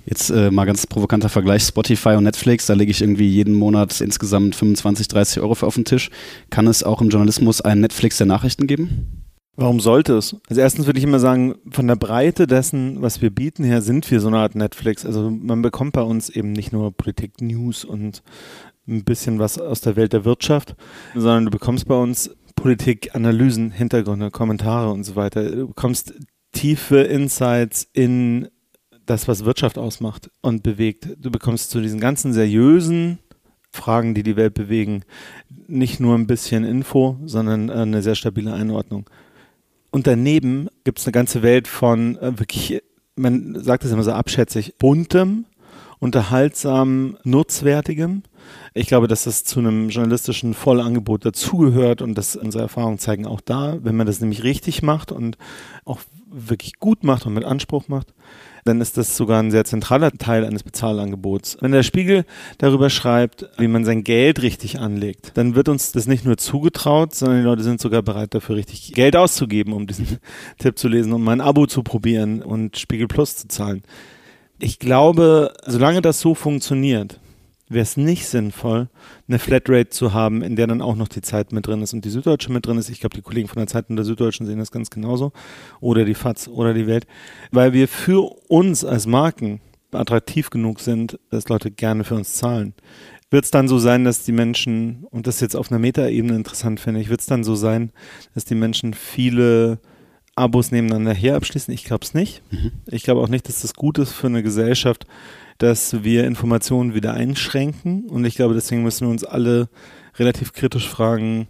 Jetzt 0.07 0.31
äh, 0.31 0.51
mal 0.51 0.65
ganz 0.65 0.87
provokanter 0.87 1.29
Vergleich, 1.29 1.65
Spotify 1.65 2.11
und 2.11 2.25
Netflix, 2.25 2.67
da 2.67 2.75
lege 2.75 2.91
ich 2.91 3.03
irgendwie 3.03 3.29
jeden 3.29 3.55
Monat 3.55 4.01
insgesamt 4.01 4.55
25, 4.55 5.09
30 5.09 5.43
Euro 5.43 5.55
für 5.55 5.67
auf 5.67 5.75
den 5.75 5.85
Tisch. 5.85 6.11
Kann 6.49 6.67
es 6.67 6.83
auch 6.83 7.03
im 7.03 7.11
Journalismus 7.11 7.61
einen 7.61 7.83
Netflix 7.83 8.17
der 8.17 8.27
Nachrichten 8.27 8.67
geben? 8.67 9.28
Warum 9.61 9.81
sollte 9.81 10.17
es? 10.17 10.37
Also 10.49 10.61
erstens 10.61 10.87
würde 10.87 11.01
ich 11.01 11.05
immer 11.05 11.19
sagen, 11.19 11.57
von 11.73 11.89
der 11.89 11.97
Breite 11.97 12.47
dessen, 12.47 13.03
was 13.03 13.21
wir 13.21 13.31
bieten 13.31 13.65
her, 13.65 13.83
sind 13.83 14.09
wir 14.09 14.21
so 14.21 14.29
eine 14.29 14.39
Art 14.39 14.55
Netflix. 14.55 15.05
Also 15.05 15.31
man 15.31 15.63
bekommt 15.63 15.95
bei 15.95 16.03
uns 16.03 16.29
eben 16.29 16.53
nicht 16.53 16.73
nur 16.73 16.97
Politik-News 16.97 17.85
und 17.85 18.23
ein 18.87 19.03
bisschen 19.03 19.41
was 19.41 19.59
aus 19.59 19.81
der 19.81 19.97
Welt 19.97 20.13
der 20.13 20.25
Wirtschaft, 20.25 20.77
sondern 21.13 21.47
du 21.47 21.51
bekommst 21.51 21.89
bei 21.89 21.97
uns 21.97 22.31
Politik, 22.55 23.17
Analysen, 23.17 23.73
Hintergründe, 23.73 24.31
Kommentare 24.31 24.93
und 24.93 25.03
so 25.03 25.17
weiter. 25.17 25.51
Du 25.51 25.67
bekommst 25.67 26.15
tiefe 26.53 26.99
Insights 26.99 27.89
in 27.93 28.47
das, 29.07 29.27
was 29.27 29.45
Wirtschaft 29.45 29.77
ausmacht 29.77 30.31
und 30.41 30.63
bewegt. 30.63 31.17
Du 31.19 31.33
bekommst 31.33 31.71
zu 31.71 31.81
diesen 31.81 31.99
ganzen 31.99 32.33
seriösen 32.33 33.19
Fragen, 33.73 34.15
die 34.15 34.23
die 34.23 34.37
Welt 34.37 34.55
bewegen, 34.55 35.03
nicht 35.67 35.99
nur 35.99 36.15
ein 36.15 36.29
bisschen 36.29 36.63
Info, 36.63 37.19
sondern 37.25 37.71
eine 37.71 38.03
sehr 38.03 38.15
stabile 38.15 38.53
Einordnung. 38.53 39.11
Und 39.91 40.07
daneben 40.07 40.69
gibt 40.85 40.99
es 40.99 41.07
eine 41.07 41.13
ganze 41.13 41.43
Welt 41.43 41.69
von 41.69 42.17
äh, 42.19 42.39
wirklich, 42.39 42.83
man 43.17 43.63
sagt 43.63 43.85
es 43.85 43.93
immer 43.93 44.03
so 44.03 44.13
abschätzig, 44.13 44.75
buntem, 44.79 45.47
unterhaltsam, 45.99 47.17
nutzwertigem. 47.25 48.23
Ich 48.75 48.87
glaube, 48.87 49.09
dass 49.09 49.25
das 49.25 49.45
zu 49.45 49.59
einem 49.59 49.89
journalistischen 49.89 50.55
Vollangebot 50.55 51.25
dazugehört 51.25 52.03
und 52.03 52.15
das 52.17 52.37
unsere 52.37 52.63
Erfahrungen 52.63 52.99
zeigen 52.99 53.27
auch 53.27 53.41
da, 53.41 53.79
wenn 53.83 53.97
man 53.97 54.07
das 54.07 54.21
nämlich 54.21 54.45
richtig 54.45 54.83
macht 54.83 55.11
und 55.11 55.37
auch 55.85 56.01
wirklich 56.31 56.79
gut 56.79 57.05
macht 57.05 57.27
und 57.27 57.35
mit 57.35 57.45
Anspruch 57.45 57.89
macht, 57.89 58.15
dann 58.69 58.81
ist 58.81 58.99
das 58.99 59.17
sogar 59.17 59.43
ein 59.43 59.51
sehr 59.51 59.65
zentraler 59.65 60.13
Teil 60.13 60.45
eines 60.45 60.63
Bezahlangebots. 60.63 61.57
Wenn 61.61 61.73
der 61.73 61.83
Spiegel 61.83 62.25
darüber 62.59 62.91
schreibt, 62.91 63.49
wie 63.57 63.67
man 63.67 63.85
sein 63.85 64.05
Geld 64.05 64.43
richtig 64.43 64.79
anlegt, 64.79 65.33
dann 65.35 65.55
wird 65.55 65.69
uns 65.69 65.93
das 65.93 66.07
nicht 66.07 66.25
nur 66.25 66.37
zugetraut, 66.37 67.15
sondern 67.15 67.39
die 67.39 67.45
Leute 67.45 67.63
sind 67.63 67.81
sogar 67.81 68.03
bereit 68.03 68.35
dafür 68.35 68.57
richtig 68.57 68.93
Geld 68.93 69.17
auszugeben, 69.17 69.73
um 69.73 69.87
diesen 69.87 70.19
Tipp 70.59 70.79
zu 70.79 70.89
lesen, 70.89 71.13
um 71.13 71.25
mal 71.25 71.33
ein 71.33 71.41
Abo 71.41 71.67
zu 71.67 71.83
probieren 71.83 72.43
und 72.43 72.79
Spiegel 72.79 73.09
Plus 73.09 73.37
zu 73.37 73.49
zahlen. 73.49 73.83
Ich 74.61 74.79
glaube, 74.79 75.55
solange 75.65 76.03
das 76.03 76.21
so 76.21 76.35
funktioniert, 76.35 77.21
wäre 77.69 77.83
es 77.83 77.97
nicht 77.97 78.27
sinnvoll, 78.27 78.89
eine 79.29 79.39
Flatrate 79.39 79.91
zu 79.91 80.13
haben, 80.13 80.43
in 80.43 80.57
der 80.57 80.67
dann 80.67 80.83
auch 80.83 80.97
noch 80.97 81.09
die 81.09 81.21
Zeit 81.21 81.53
mit 81.53 81.67
drin 81.67 81.83
ist 81.83 81.93
und 81.93 82.05
die 82.05 82.11
Süddeutsche 82.11 82.53
mit 82.53 82.67
drin 82.67 82.79
ist. 82.79 82.89
Ich 82.89 83.01
glaube, 83.01 83.17
die 83.17 83.23
Kollegen 83.23 83.49
von 83.49 83.59
der 83.59 83.67
Zeit 83.67 83.91
und 83.91 83.97
der 83.97 84.05
Süddeutschen 84.05 84.47
sehen 84.47 84.59
das 84.59 84.71
ganz 84.71 84.91
genauso. 84.91 85.33
Oder 85.81 86.05
die 86.05 86.15
FAZ 86.15 86.49
oder 86.49 86.75
die 86.75 86.87
Welt. 86.87 87.07
Weil 87.51 87.73
wir 87.73 87.89
für 87.89 88.31
uns 88.49 88.85
als 88.85 89.07
Marken 89.07 89.61
attraktiv 89.93 90.51
genug 90.51 90.81
sind, 90.81 91.19
dass 91.31 91.49
Leute 91.49 91.71
gerne 91.71 92.05
für 92.05 92.15
uns 92.15 92.35
zahlen. 92.35 92.75
Wird 93.31 93.45
es 93.45 93.51
dann 93.51 93.69
so 93.69 93.79
sein, 93.79 94.05
dass 94.05 94.25
die 94.25 94.33
Menschen, 94.33 95.05
und 95.11 95.27
das 95.27 95.41
jetzt 95.41 95.55
auf 95.55 95.71
einer 95.71 95.79
Metaebene 95.79 96.35
interessant 96.35 96.81
finde 96.81 97.01
ich, 97.01 97.11
wird 97.11 97.21
es 97.21 97.27
dann 97.27 97.45
so 97.45 97.55
sein, 97.55 97.93
dass 98.35 98.45
die 98.45 98.55
Menschen 98.55 98.95
viele 98.95 99.81
Abos 100.35 100.71
nebeneinander 100.71 101.13
her 101.13 101.37
abschließen? 101.37 101.75
Ich 101.75 101.85
glaube 101.85 102.05
es 102.05 102.15
nicht. 102.15 102.43
Mhm. 102.51 102.73
Ich 102.87 103.03
glaube 103.03 103.21
auch 103.21 103.29
nicht, 103.29 103.49
dass 103.49 103.61
das 103.61 103.75
gut 103.75 103.99
ist 103.99 104.13
für 104.13 104.29
eine 104.29 104.43
Gesellschaft, 104.43 105.07
dass 105.59 106.05
wir 106.05 106.25
Informationen 106.25 106.95
wieder 106.95 107.15
einschränken. 107.15 108.09
Und 108.09 108.25
ich 108.25 108.37
glaube, 108.37 108.55
deswegen 108.55 108.83
müssen 108.83 109.07
wir 109.07 109.11
uns 109.11 109.25
alle 109.25 109.69
relativ 110.17 110.53
kritisch 110.53 110.89
fragen, 110.89 111.49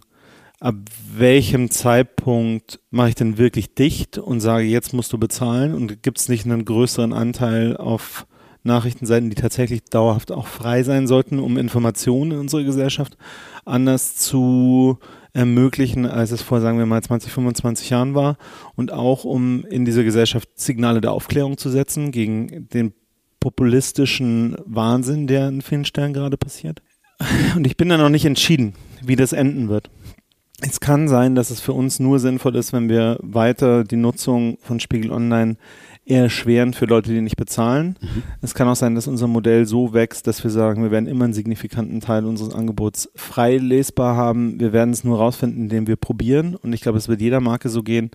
ab 0.59 0.75
welchem 1.15 1.71
Zeitpunkt 1.71 2.79
mache 2.89 3.09
ich 3.09 3.15
denn 3.15 3.37
wirklich 3.37 3.73
dicht 3.75 4.17
und 4.17 4.41
sage, 4.41 4.65
jetzt 4.65 4.93
musst 4.93 5.13
du 5.13 5.17
bezahlen 5.17 5.73
und 5.73 6.03
gibt 6.03 6.19
es 6.19 6.27
nicht 6.27 6.45
einen 6.45 6.65
größeren 6.65 7.13
Anteil 7.13 7.77
auf 7.77 8.27
Nachrichtenseiten, 8.63 9.29
die 9.29 9.35
tatsächlich 9.35 9.83
dauerhaft 9.85 10.31
auch 10.31 10.47
frei 10.47 10.83
sein 10.83 11.07
sollten, 11.07 11.39
um 11.39 11.57
Informationen 11.57 12.31
in 12.31 12.39
unserer 12.39 12.63
Gesellschaft 12.63 13.17
anders 13.63 14.15
zu 14.15 14.99
ermöglichen, 15.31 16.05
als 16.05 16.31
es 16.31 16.41
vor, 16.41 16.59
sagen 16.59 16.77
wir 16.77 16.85
mal, 16.85 17.01
20, 17.01 17.31
25 17.31 17.89
Jahren 17.89 18.15
war 18.15 18.37
und 18.75 18.91
auch 18.91 19.23
um 19.23 19.63
in 19.65 19.85
dieser 19.85 20.03
Gesellschaft 20.03 20.49
Signale 20.55 20.99
der 21.01 21.13
Aufklärung 21.13 21.57
zu 21.57 21.69
setzen 21.69 22.11
gegen 22.11 22.67
den 22.69 22.93
populistischen 23.39 24.55
Wahnsinn, 24.65 25.27
der 25.27 25.45
an 25.47 25.61
vielen 25.61 25.85
Stellen 25.85 26.13
gerade 26.13 26.37
passiert. 26.37 26.81
Und 27.55 27.65
ich 27.65 27.77
bin 27.77 27.89
da 27.89 27.97
noch 27.97 28.09
nicht 28.09 28.25
entschieden, 28.25 28.73
wie 29.03 29.15
das 29.15 29.33
enden 29.33 29.69
wird. 29.69 29.89
Es 30.61 30.81
kann 30.81 31.07
sein, 31.07 31.35
dass 31.35 31.51
es 31.51 31.61
für 31.61 31.71
uns 31.71 31.99
nur 31.99 32.19
sinnvoll 32.19 32.55
ist, 32.57 32.73
wenn 32.73 32.89
wir 32.89 33.17
weiter 33.21 33.85
die 33.85 33.95
Nutzung 33.95 34.57
von 34.61 34.81
Spiegel 34.81 35.11
Online 35.11 35.55
erschweren 36.05 36.73
für 36.73 36.85
Leute, 36.85 37.11
die 37.11 37.21
nicht 37.21 37.37
bezahlen. 37.37 37.95
Mhm. 38.01 38.23
Es 38.41 38.55
kann 38.55 38.67
auch 38.67 38.75
sein, 38.75 38.95
dass 38.95 39.07
unser 39.07 39.27
Modell 39.27 39.65
so 39.65 39.93
wächst, 39.93 40.27
dass 40.27 40.43
wir 40.43 40.51
sagen, 40.51 40.83
wir 40.83 40.91
werden 40.91 41.07
immer 41.07 41.25
einen 41.25 41.33
signifikanten 41.33 42.01
Teil 42.01 42.25
unseres 42.25 42.53
Angebots 42.53 43.09
frei 43.15 43.57
lesbar 43.57 44.15
haben. 44.15 44.59
Wir 44.59 44.73
werden 44.73 44.91
es 44.91 45.03
nur 45.03 45.19
rausfinden, 45.19 45.63
indem 45.63 45.87
wir 45.87 45.95
probieren. 45.95 46.55
Und 46.55 46.73
ich 46.73 46.81
glaube, 46.81 46.97
es 46.97 47.07
wird 47.07 47.21
jeder 47.21 47.39
Marke 47.39 47.69
so 47.69 47.83
gehen, 47.83 48.11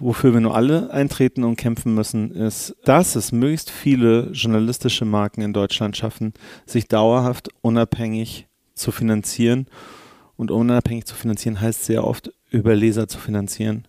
wofür 0.00 0.32
wir 0.32 0.40
nur 0.40 0.56
alle 0.56 0.90
eintreten 0.90 1.44
und 1.44 1.56
kämpfen 1.56 1.94
müssen, 1.94 2.32
ist, 2.32 2.74
dass 2.84 3.14
es 3.14 3.32
möglichst 3.32 3.70
viele 3.70 4.30
journalistische 4.32 5.04
Marken 5.04 5.42
in 5.42 5.52
Deutschland 5.52 5.96
schaffen, 5.96 6.32
sich 6.66 6.88
dauerhaft 6.88 7.50
unabhängig 7.60 8.48
zu 8.74 8.90
finanzieren. 8.90 9.66
Und 10.36 10.50
unabhängig 10.50 11.04
zu 11.04 11.14
finanzieren 11.14 11.60
heißt 11.60 11.84
sehr 11.84 12.04
oft, 12.04 12.32
über 12.50 12.74
Leser 12.74 13.08
zu 13.08 13.18
finanzieren 13.18 13.86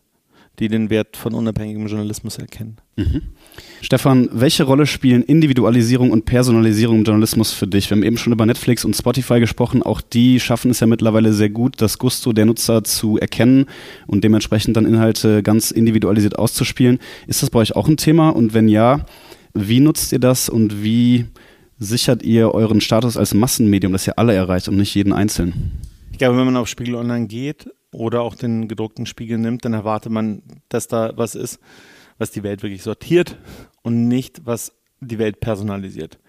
die 0.60 0.68
den 0.68 0.90
Wert 0.90 1.18
von 1.18 1.34
unabhängigem 1.34 1.88
Journalismus 1.88 2.38
erkennen. 2.38 2.78
Mhm. 2.96 3.34
Stefan, 3.82 4.30
welche 4.32 4.64
Rolle 4.64 4.86
spielen 4.86 5.24
Individualisierung 5.24 6.12
und 6.12 6.26
Personalisierung 6.26 7.00
im 7.00 7.04
Journalismus 7.04 7.52
für 7.52 7.68
dich? 7.68 7.90
Wir 7.90 7.98
haben 7.98 8.04
eben 8.04 8.18
schon 8.18 8.32
über 8.32 8.46
Netflix 8.46 8.86
und 8.86 8.96
Spotify 8.96 9.40
gesprochen. 9.40 9.84
Auch 9.84 10.02
die 10.02 10.40
schaffen 10.40 10.72
es 10.72 10.80
ja 10.80 10.88
mittlerweile 10.88 11.34
sehr 11.34 11.50
gut, 11.50 11.82
das 11.82 11.98
Gusto 11.98 12.32
der 12.32 12.46
Nutzer 12.46 12.84
zu 12.84 13.18
erkennen 13.18 13.66
und 14.08 14.24
dementsprechend 14.24 14.78
dann 14.78 14.86
Inhalte 14.86 15.44
ganz 15.44 15.72
individualisiert 15.72 16.38
auszuspielen. 16.38 17.00
Ist 17.28 17.42
das 17.42 17.50
bei 17.50 17.60
euch 17.60 17.76
auch 17.76 17.88
ein 17.88 17.98
Thema? 17.98 18.30
Und 18.30 18.54
wenn 18.54 18.68
ja, 18.68 19.06
wie 19.54 19.80
nutzt 19.80 20.12
ihr 20.14 20.20
das 20.20 20.48
und 20.48 20.84
wie 20.84 21.26
sichert 21.80 22.24
ihr 22.24 22.54
euren 22.54 22.82
Status 22.82 23.18
als 23.18 23.34
Massenmedium, 23.34 23.92
das 23.92 24.08
ihr 24.08 24.20
alle 24.20 24.34
erreicht 24.34 24.70
und 24.70 24.78
nicht 24.78 24.94
jeden 24.94 25.12
Einzelnen? 25.12 25.72
Ich 26.12 26.20
glaube, 26.20 26.38
wenn 26.38 26.46
man 26.46 26.58
auf 26.58 26.68
Spiegel 26.68 26.96
Online 26.96 27.26
geht, 27.26 27.68
oder 27.94 28.22
auch 28.22 28.36
den 28.36 28.68
gedruckten 28.68 29.06
Spiegel 29.06 29.38
nimmt, 29.38 29.66
dann 29.66 29.74
erwartet 29.74 30.12
man, 30.12 30.42
dass 30.70 30.88
da 30.88 31.12
was 31.16 31.36
ist, 31.36 31.60
was 32.22 32.30
die 32.30 32.44
Welt 32.44 32.62
wirklich 32.62 32.84
sortiert 32.84 33.36
und 33.82 34.08
nicht, 34.08 34.46
was 34.46 34.74
die 35.00 35.18
Welt 35.18 35.40
personalisiert. 35.40 36.20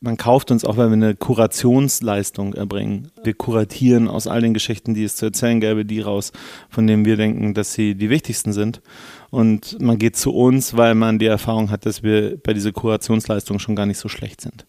Man 0.00 0.18
kauft 0.18 0.50
uns 0.50 0.62
auch, 0.62 0.76
weil 0.76 0.88
wir 0.88 0.92
eine 0.92 1.16
Kurationsleistung 1.16 2.52
erbringen. 2.52 3.10
Wir 3.24 3.32
kuratieren 3.32 4.08
aus 4.08 4.26
all 4.26 4.42
den 4.42 4.52
Geschichten, 4.52 4.92
die 4.92 5.02
es 5.02 5.16
zu 5.16 5.24
erzählen 5.24 5.58
gäbe, 5.58 5.86
die 5.86 6.00
raus, 6.00 6.32
von 6.68 6.86
denen 6.86 7.06
wir 7.06 7.16
denken, 7.16 7.54
dass 7.54 7.72
sie 7.72 7.94
die 7.94 8.10
wichtigsten 8.10 8.52
sind. 8.52 8.82
Und 9.30 9.80
man 9.80 9.98
geht 9.98 10.16
zu 10.16 10.34
uns, 10.34 10.76
weil 10.76 10.94
man 10.94 11.18
die 11.18 11.26
Erfahrung 11.26 11.70
hat, 11.70 11.86
dass 11.86 12.02
wir 12.02 12.36
bei 12.36 12.52
dieser 12.52 12.72
Kurationsleistung 12.72 13.58
schon 13.58 13.74
gar 13.74 13.86
nicht 13.86 13.98
so 13.98 14.08
schlecht 14.08 14.42
sind. 14.42 14.66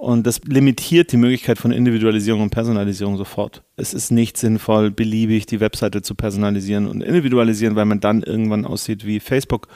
Und 0.00 0.26
das 0.26 0.40
limitiert 0.46 1.12
die 1.12 1.18
Möglichkeit 1.18 1.58
von 1.58 1.72
Individualisierung 1.72 2.40
und 2.40 2.48
Personalisierung 2.48 3.18
sofort. 3.18 3.62
Es 3.76 3.92
ist 3.92 4.10
nicht 4.10 4.38
sinnvoll, 4.38 4.90
beliebig 4.90 5.44
die 5.44 5.60
Webseite 5.60 6.00
zu 6.00 6.14
personalisieren 6.14 6.86
und 6.86 7.02
individualisieren, 7.02 7.76
weil 7.76 7.84
man 7.84 8.00
dann 8.00 8.22
irgendwann 8.22 8.64
aussieht 8.64 9.04
wie 9.04 9.20
Facebook. 9.20 9.68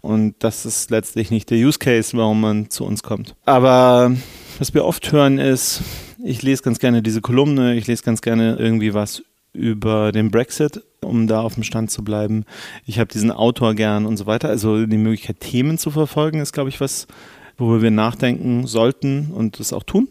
Und 0.00 0.36
das 0.38 0.64
ist 0.64 0.92
letztlich 0.92 1.32
nicht 1.32 1.50
der 1.50 1.58
Use 1.58 1.80
Case, 1.80 2.16
warum 2.16 2.40
man 2.40 2.70
zu 2.70 2.84
uns 2.84 3.02
kommt. 3.02 3.34
Aber 3.46 4.14
was 4.60 4.74
wir 4.74 4.84
oft 4.84 5.10
hören 5.10 5.38
ist, 5.38 5.82
ich 6.22 6.40
lese 6.42 6.62
ganz 6.62 6.78
gerne 6.78 7.02
diese 7.02 7.20
Kolumne, 7.20 7.74
ich 7.74 7.88
lese 7.88 8.04
ganz 8.04 8.22
gerne 8.22 8.54
irgendwie 8.56 8.94
was 8.94 9.24
über 9.52 10.12
den 10.12 10.30
Brexit, 10.30 10.84
um 11.00 11.26
da 11.26 11.40
auf 11.40 11.54
dem 11.54 11.64
Stand 11.64 11.90
zu 11.90 12.04
bleiben. 12.04 12.44
Ich 12.86 13.00
habe 13.00 13.12
diesen 13.12 13.32
Autor 13.32 13.74
gern 13.74 14.06
und 14.06 14.18
so 14.18 14.26
weiter. 14.26 14.50
Also 14.50 14.86
die 14.86 14.98
Möglichkeit, 14.98 15.40
Themen 15.40 15.78
zu 15.78 15.90
verfolgen, 15.90 16.38
ist, 16.38 16.52
glaube 16.52 16.68
ich, 16.68 16.80
was, 16.80 17.08
worüber 17.58 17.82
wir 17.82 17.90
nachdenken 17.90 18.66
sollten 18.66 19.30
und 19.32 19.60
das 19.60 19.72
auch 19.72 19.82
tun. 19.82 20.08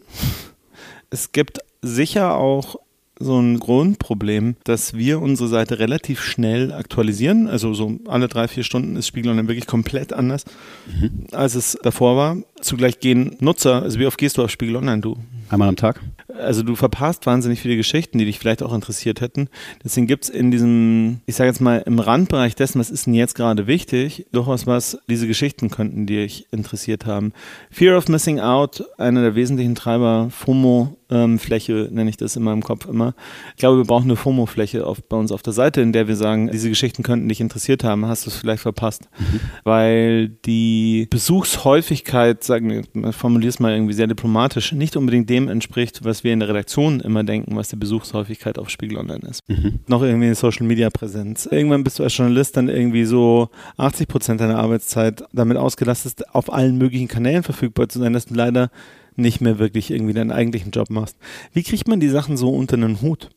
Es 1.10 1.32
gibt 1.32 1.58
sicher 1.82 2.36
auch 2.36 2.76
so 3.18 3.38
ein 3.38 3.60
Grundproblem, 3.60 4.56
dass 4.64 4.94
wir 4.94 5.20
unsere 5.20 5.48
Seite 5.48 5.78
relativ 5.78 6.22
schnell 6.22 6.72
aktualisieren. 6.72 7.46
Also 7.46 7.74
so 7.74 7.98
alle 8.06 8.28
drei, 8.28 8.48
vier 8.48 8.64
Stunden 8.64 8.96
ist 8.96 9.06
Spiegel 9.06 9.34
dann 9.34 9.48
wirklich 9.48 9.66
komplett 9.66 10.12
anders, 10.12 10.44
mhm. 10.86 11.26
als 11.32 11.54
es 11.54 11.78
davor 11.82 12.16
war. 12.16 12.36
Zugleich 12.60 13.00
gehen 13.00 13.36
Nutzer, 13.40 13.82
also 13.82 13.98
wie 13.98 14.06
oft 14.06 14.18
gehst 14.18 14.38
du 14.38 14.42
auf 14.42 14.50
Spiegel 14.50 14.76
Online, 14.76 15.00
du? 15.00 15.16
Einmal 15.48 15.68
am 15.68 15.76
Tag. 15.76 16.00
Also 16.38 16.62
du 16.62 16.74
verpasst 16.74 17.26
wahnsinnig 17.26 17.60
viele 17.60 17.76
Geschichten, 17.76 18.18
die 18.18 18.24
dich 18.24 18.38
vielleicht 18.38 18.62
auch 18.62 18.74
interessiert 18.74 19.20
hätten. 19.20 19.48
Deswegen 19.82 20.06
gibt 20.06 20.24
es 20.24 20.30
in 20.30 20.50
diesem, 20.50 21.20
ich 21.26 21.36
sage 21.36 21.48
jetzt 21.48 21.60
mal, 21.60 21.78
im 21.86 21.98
Randbereich 21.98 22.54
dessen, 22.54 22.80
was 22.80 22.90
ist 22.90 23.06
denn 23.06 23.14
jetzt 23.14 23.34
gerade 23.34 23.66
wichtig, 23.66 24.26
durchaus 24.32 24.66
was, 24.66 24.98
diese 25.08 25.26
Geschichten 25.26 25.70
könnten 25.70 26.06
dich 26.06 26.46
interessiert 26.50 27.06
haben. 27.06 27.32
Fear 27.70 27.96
of 27.96 28.08
Missing 28.08 28.40
Out, 28.40 28.84
einer 28.98 29.22
der 29.22 29.34
wesentlichen 29.34 29.74
Treiber, 29.74 30.28
FOMO, 30.30 30.96
ähm, 31.14 31.38
Fläche, 31.38 31.88
nenne 31.90 32.10
ich 32.10 32.16
das 32.16 32.36
in 32.36 32.42
meinem 32.42 32.62
Kopf 32.62 32.86
immer. 32.86 33.14
Ich 33.50 33.56
glaube, 33.58 33.78
wir 33.78 33.84
brauchen 33.84 34.04
eine 34.04 34.16
FOMO-Fläche 34.16 34.84
bei 35.08 35.16
uns 35.16 35.32
auf 35.32 35.42
der 35.42 35.52
Seite, 35.52 35.80
in 35.80 35.92
der 35.92 36.08
wir 36.08 36.16
sagen, 36.16 36.50
diese 36.50 36.68
Geschichten 36.68 37.02
könnten 37.02 37.28
dich 37.28 37.40
interessiert 37.40 37.84
haben, 37.84 38.06
hast 38.06 38.26
du 38.26 38.30
es 38.30 38.36
vielleicht 38.36 38.62
verpasst. 38.62 39.08
Mhm. 39.18 39.40
Weil 39.62 40.28
die 40.28 41.06
Besuchshäufigkeit, 41.10 42.42
sagen 42.42 42.84
wir, 42.94 43.12
formulier 43.12 43.48
es 43.48 43.60
mal 43.60 43.72
irgendwie 43.72 43.94
sehr 43.94 44.06
diplomatisch, 44.06 44.72
nicht 44.72 44.96
unbedingt 44.96 45.30
dem 45.30 45.48
entspricht, 45.48 46.04
was 46.04 46.24
wir 46.24 46.32
in 46.32 46.40
der 46.40 46.48
Redaktion 46.48 47.00
immer 47.00 47.24
denken, 47.24 47.56
was 47.56 47.68
die 47.68 47.76
Besuchshäufigkeit 47.76 48.58
auf 48.58 48.70
Spiegel 48.70 48.98
Online 48.98 49.26
ist. 49.28 49.40
Mhm. 49.48 49.80
Noch 49.86 50.02
irgendwie 50.02 50.26
eine 50.26 50.34
Social-Media-Präsenz. 50.34 51.46
Irgendwann 51.50 51.84
bist 51.84 51.98
du 51.98 52.02
als 52.02 52.16
Journalist 52.16 52.56
dann 52.56 52.68
irgendwie 52.68 53.04
so 53.04 53.48
80 53.76 54.08
Prozent 54.08 54.40
deiner 54.40 54.58
Arbeitszeit 54.58 55.24
damit 55.32 55.56
ausgelastet, 55.56 56.22
auf 56.32 56.52
allen 56.52 56.76
möglichen 56.78 57.08
Kanälen 57.08 57.42
verfügbar 57.42 57.88
zu 57.88 57.98
sein, 57.98 58.12
dass 58.12 58.26
du 58.26 58.34
leider 58.34 58.70
nicht 59.16 59.40
mehr 59.40 59.58
wirklich 59.58 59.90
irgendwie 59.90 60.12
deinen 60.12 60.32
eigentlichen 60.32 60.70
Job 60.70 60.90
machst. 60.90 61.16
Wie 61.52 61.62
kriegt 61.62 61.88
man 61.88 62.00
die 62.00 62.08
Sachen 62.08 62.36
so 62.36 62.50
unter 62.50 62.76
einen 62.76 63.00
Hut 63.00 63.30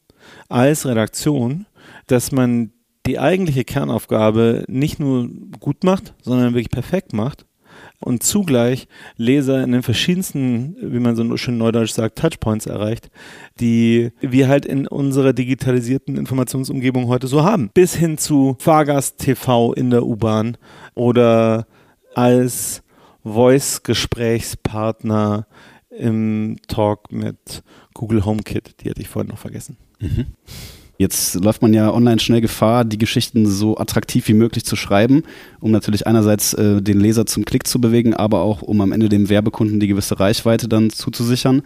als 0.49 0.85
Redaktion, 0.85 1.65
dass 2.07 2.31
man 2.31 2.71
die 3.05 3.19
eigentliche 3.19 3.63
Kernaufgabe 3.63 4.65
nicht 4.67 4.99
nur 4.99 5.29
gut 5.59 5.83
macht, 5.83 6.13
sondern 6.21 6.53
wirklich 6.53 6.69
perfekt 6.69 7.13
macht 7.13 7.45
und 7.99 8.23
zugleich 8.23 8.87
Leser 9.15 9.63
in 9.63 9.71
den 9.71 9.83
verschiedensten, 9.83 10.75
wie 10.81 10.99
man 10.99 11.15
so 11.15 11.37
schön 11.37 11.57
neudeutsch 11.57 11.91
sagt, 11.91 12.19
Touchpoints 12.19 12.65
erreicht, 12.65 13.09
die 13.59 14.11
wir 14.21 14.47
halt 14.47 14.65
in 14.65 14.87
unserer 14.87 15.33
digitalisierten 15.33 16.17
Informationsumgebung 16.17 17.07
heute 17.07 17.27
so 17.27 17.43
haben. 17.43 17.69
Bis 17.73 17.95
hin 17.95 18.17
zu 18.17 18.55
Fahrgast 18.59 19.19
TV 19.19 19.73
in 19.73 19.89
der 19.89 20.05
U-Bahn 20.05 20.57
oder 20.93 21.67
als 22.13 22.83
Voice-Gesprächspartner 23.23 25.47
im 25.97 26.57
Talk 26.67 27.11
mit 27.11 27.63
Google 27.93 28.25
HomeKit. 28.25 28.75
Die 28.81 28.89
hatte 28.89 29.01
ich 29.01 29.07
vorhin 29.07 29.29
noch 29.29 29.37
vergessen. 29.37 29.77
Mhm. 29.99 30.25
Jetzt 30.97 31.35
läuft 31.35 31.61
man 31.61 31.73
ja 31.73 31.93
online 31.93 32.19
schnell 32.19 32.41
Gefahr, 32.41 32.83
die 32.83 32.97
Geschichten 32.97 33.45
so 33.45 33.77
attraktiv 33.77 34.27
wie 34.27 34.33
möglich 34.33 34.65
zu 34.65 34.75
schreiben, 34.75 35.23
um 35.59 35.69
natürlich 35.69 36.07
einerseits 36.07 36.53
äh, 36.55 36.81
den 36.81 36.99
Leser 36.99 37.27
zum 37.27 37.45
Klick 37.45 37.67
zu 37.67 37.79
bewegen, 37.79 38.15
aber 38.15 38.41
auch 38.41 38.63
um 38.63 38.81
am 38.81 38.91
Ende 38.91 39.07
dem 39.07 39.29
Werbekunden 39.29 39.79
die 39.79 39.87
gewisse 39.87 40.19
Reichweite 40.19 40.67
dann 40.67 40.89
zuzusichern. 40.89 41.61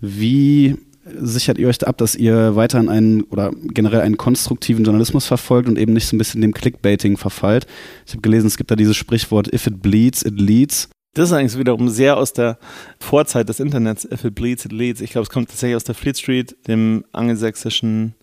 Wie 0.00 0.76
sichert 1.04 1.58
ihr 1.58 1.68
euch 1.68 1.86
ab, 1.86 1.98
dass 1.98 2.16
ihr 2.16 2.56
weiterhin 2.56 2.88
einen 2.88 3.22
oder 3.22 3.52
generell 3.72 4.00
einen 4.00 4.16
konstruktiven 4.16 4.84
Journalismus 4.84 5.26
verfolgt 5.26 5.68
und 5.68 5.78
eben 5.78 5.92
nicht 5.92 6.06
so 6.06 6.16
ein 6.16 6.18
bisschen 6.18 6.40
dem 6.40 6.52
Clickbaiting 6.52 7.16
verfallt? 7.16 7.66
Ich 8.06 8.12
habe 8.12 8.22
gelesen, 8.22 8.48
es 8.48 8.56
gibt 8.56 8.70
da 8.70 8.76
dieses 8.76 8.96
Sprichwort, 8.96 9.52
if 9.52 9.66
it 9.66 9.80
bleeds, 9.80 10.24
it 10.24 10.40
leads. 10.40 10.88
Das 11.14 11.28
ist 11.28 11.34
eigentlich 11.34 11.58
wiederum 11.58 11.90
sehr 11.90 12.16
aus 12.16 12.32
der 12.32 12.58
Vorzeit 12.98 13.48
des 13.48 13.60
Internets, 13.60 14.06
if 14.10 14.24
it 14.24 14.34
bleeds, 14.34 14.64
it 14.64 14.72
leads. 14.72 15.00
Ich 15.02 15.10
glaube, 15.10 15.24
es 15.24 15.30
kommt 15.30 15.48
tatsächlich 15.48 15.76
aus 15.76 15.84
der 15.84 15.94
Fleet 15.94 16.16
Street, 16.16 16.56
dem 16.66 17.04
angelsächsischen 17.12 18.14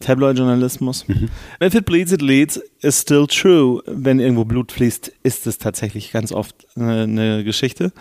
Tabloid-Journalismus. 0.00 1.06
Mhm. 1.08 1.28
If 1.62 1.74
it 1.74 1.84
bleeds, 1.84 2.10
it 2.10 2.22
leads 2.22 2.60
is 2.80 3.00
still 3.00 3.26
true. 3.26 3.82
Wenn 3.86 4.18
irgendwo 4.18 4.44
Blut 4.44 4.72
fließt, 4.72 5.12
ist 5.22 5.46
es 5.46 5.58
tatsächlich 5.58 6.10
ganz 6.10 6.32
oft 6.32 6.66
eine, 6.74 7.02
eine 7.02 7.44
Geschichte, 7.44 7.92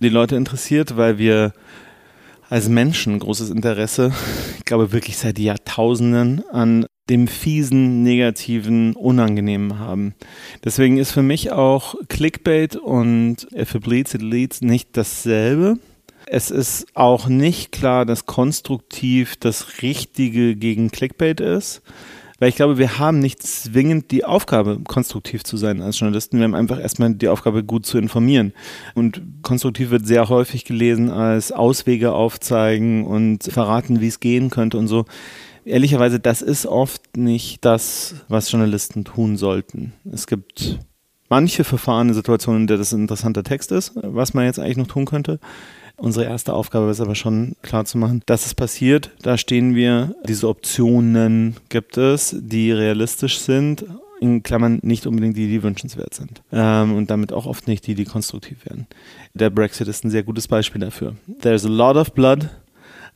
die 0.00 0.08
Leute 0.08 0.36
interessiert, 0.36 0.96
weil 0.96 1.18
wir 1.18 1.52
als 2.48 2.68
Menschen 2.68 3.18
großes 3.18 3.50
Interesse, 3.50 4.12
ich 4.58 4.64
glaube 4.64 4.92
wirklich 4.92 5.16
seit 5.16 5.38
Jahrtausenden, 5.38 6.42
an 6.50 6.86
dem 7.10 7.28
fiesen, 7.28 8.02
negativen, 8.02 8.94
unangenehmen 8.94 9.78
haben. 9.78 10.14
Deswegen 10.64 10.96
ist 10.96 11.10
für 11.12 11.22
mich 11.22 11.52
auch 11.52 11.96
Clickbait 12.08 12.76
und 12.76 13.48
it 13.52 14.22
leads 14.22 14.62
nicht 14.62 14.96
dasselbe. 14.96 15.78
Es 16.26 16.50
ist 16.50 16.86
auch 16.94 17.26
nicht 17.26 17.72
klar, 17.72 18.06
dass 18.06 18.26
konstruktiv 18.26 19.36
das 19.36 19.82
Richtige 19.82 20.54
gegen 20.54 20.90
Clickbait 20.90 21.40
ist. 21.40 21.82
Weil 22.38 22.48
ich 22.48 22.56
glaube, 22.56 22.78
wir 22.78 22.98
haben 22.98 23.18
nicht 23.18 23.42
zwingend 23.42 24.10
die 24.10 24.24
Aufgabe, 24.24 24.80
konstruktiv 24.88 25.44
zu 25.44 25.58
sein 25.58 25.82
als 25.82 26.00
Journalisten. 26.00 26.38
Wir 26.38 26.44
haben 26.44 26.54
einfach 26.54 26.80
erstmal 26.80 27.12
die 27.12 27.28
Aufgabe, 27.28 27.62
gut 27.62 27.84
zu 27.84 27.98
informieren. 27.98 28.54
Und 28.94 29.20
konstruktiv 29.42 29.90
wird 29.90 30.06
sehr 30.06 30.30
häufig 30.30 30.64
gelesen 30.64 31.10
als 31.10 31.52
Auswege 31.52 32.12
aufzeigen 32.12 33.04
und 33.04 33.44
verraten, 33.44 34.00
wie 34.00 34.06
es 34.06 34.20
gehen 34.20 34.48
könnte 34.48 34.78
und 34.78 34.88
so. 34.88 35.04
Ehrlicherweise, 35.64 36.20
das 36.20 36.42
ist 36.42 36.66
oft 36.66 37.16
nicht 37.16 37.64
das, 37.64 38.14
was 38.28 38.50
Journalisten 38.50 39.04
tun 39.04 39.36
sollten. 39.36 39.92
Es 40.10 40.26
gibt 40.26 40.78
manche 41.28 41.64
verfahrene 41.64 42.14
Situationen, 42.14 42.62
in 42.62 42.66
der 42.66 42.78
das 42.78 42.92
ein 42.92 43.02
interessanter 43.02 43.44
Text 43.44 43.72
ist, 43.72 43.92
was 43.94 44.34
man 44.34 44.44
jetzt 44.44 44.58
eigentlich 44.58 44.76
noch 44.76 44.86
tun 44.86 45.06
könnte. 45.06 45.38
Unsere 45.96 46.24
erste 46.24 46.54
Aufgabe 46.54 46.90
ist 46.90 47.00
aber 47.00 47.14
schon 47.14 47.56
klar 47.60 47.84
zu 47.84 47.98
machen, 47.98 48.22
dass 48.24 48.46
es 48.46 48.54
passiert. 48.54 49.10
Da 49.20 49.36
stehen 49.36 49.74
wir. 49.74 50.14
Diese 50.26 50.48
Optionen 50.48 51.56
gibt 51.68 51.98
es, 51.98 52.34
die 52.40 52.72
realistisch 52.72 53.38
sind. 53.38 53.84
In 54.18 54.42
Klammern 54.42 54.80
nicht 54.82 55.06
unbedingt 55.06 55.36
die, 55.36 55.48
die 55.48 55.62
wünschenswert 55.62 56.14
sind. 56.14 56.42
Ähm, 56.52 56.94
und 56.94 57.10
damit 57.10 57.32
auch 57.32 57.46
oft 57.46 57.68
nicht 57.68 57.86
die, 57.86 57.94
die 57.94 58.04
konstruktiv 58.04 58.64
werden. 58.64 58.86
Der 59.34 59.50
Brexit 59.50 59.88
ist 59.88 60.04
ein 60.04 60.10
sehr 60.10 60.22
gutes 60.22 60.48
Beispiel 60.48 60.80
dafür. 60.80 61.16
There's 61.40 61.66
a 61.66 61.70
lot 61.70 61.96
of 61.96 62.12
blood 62.12 62.48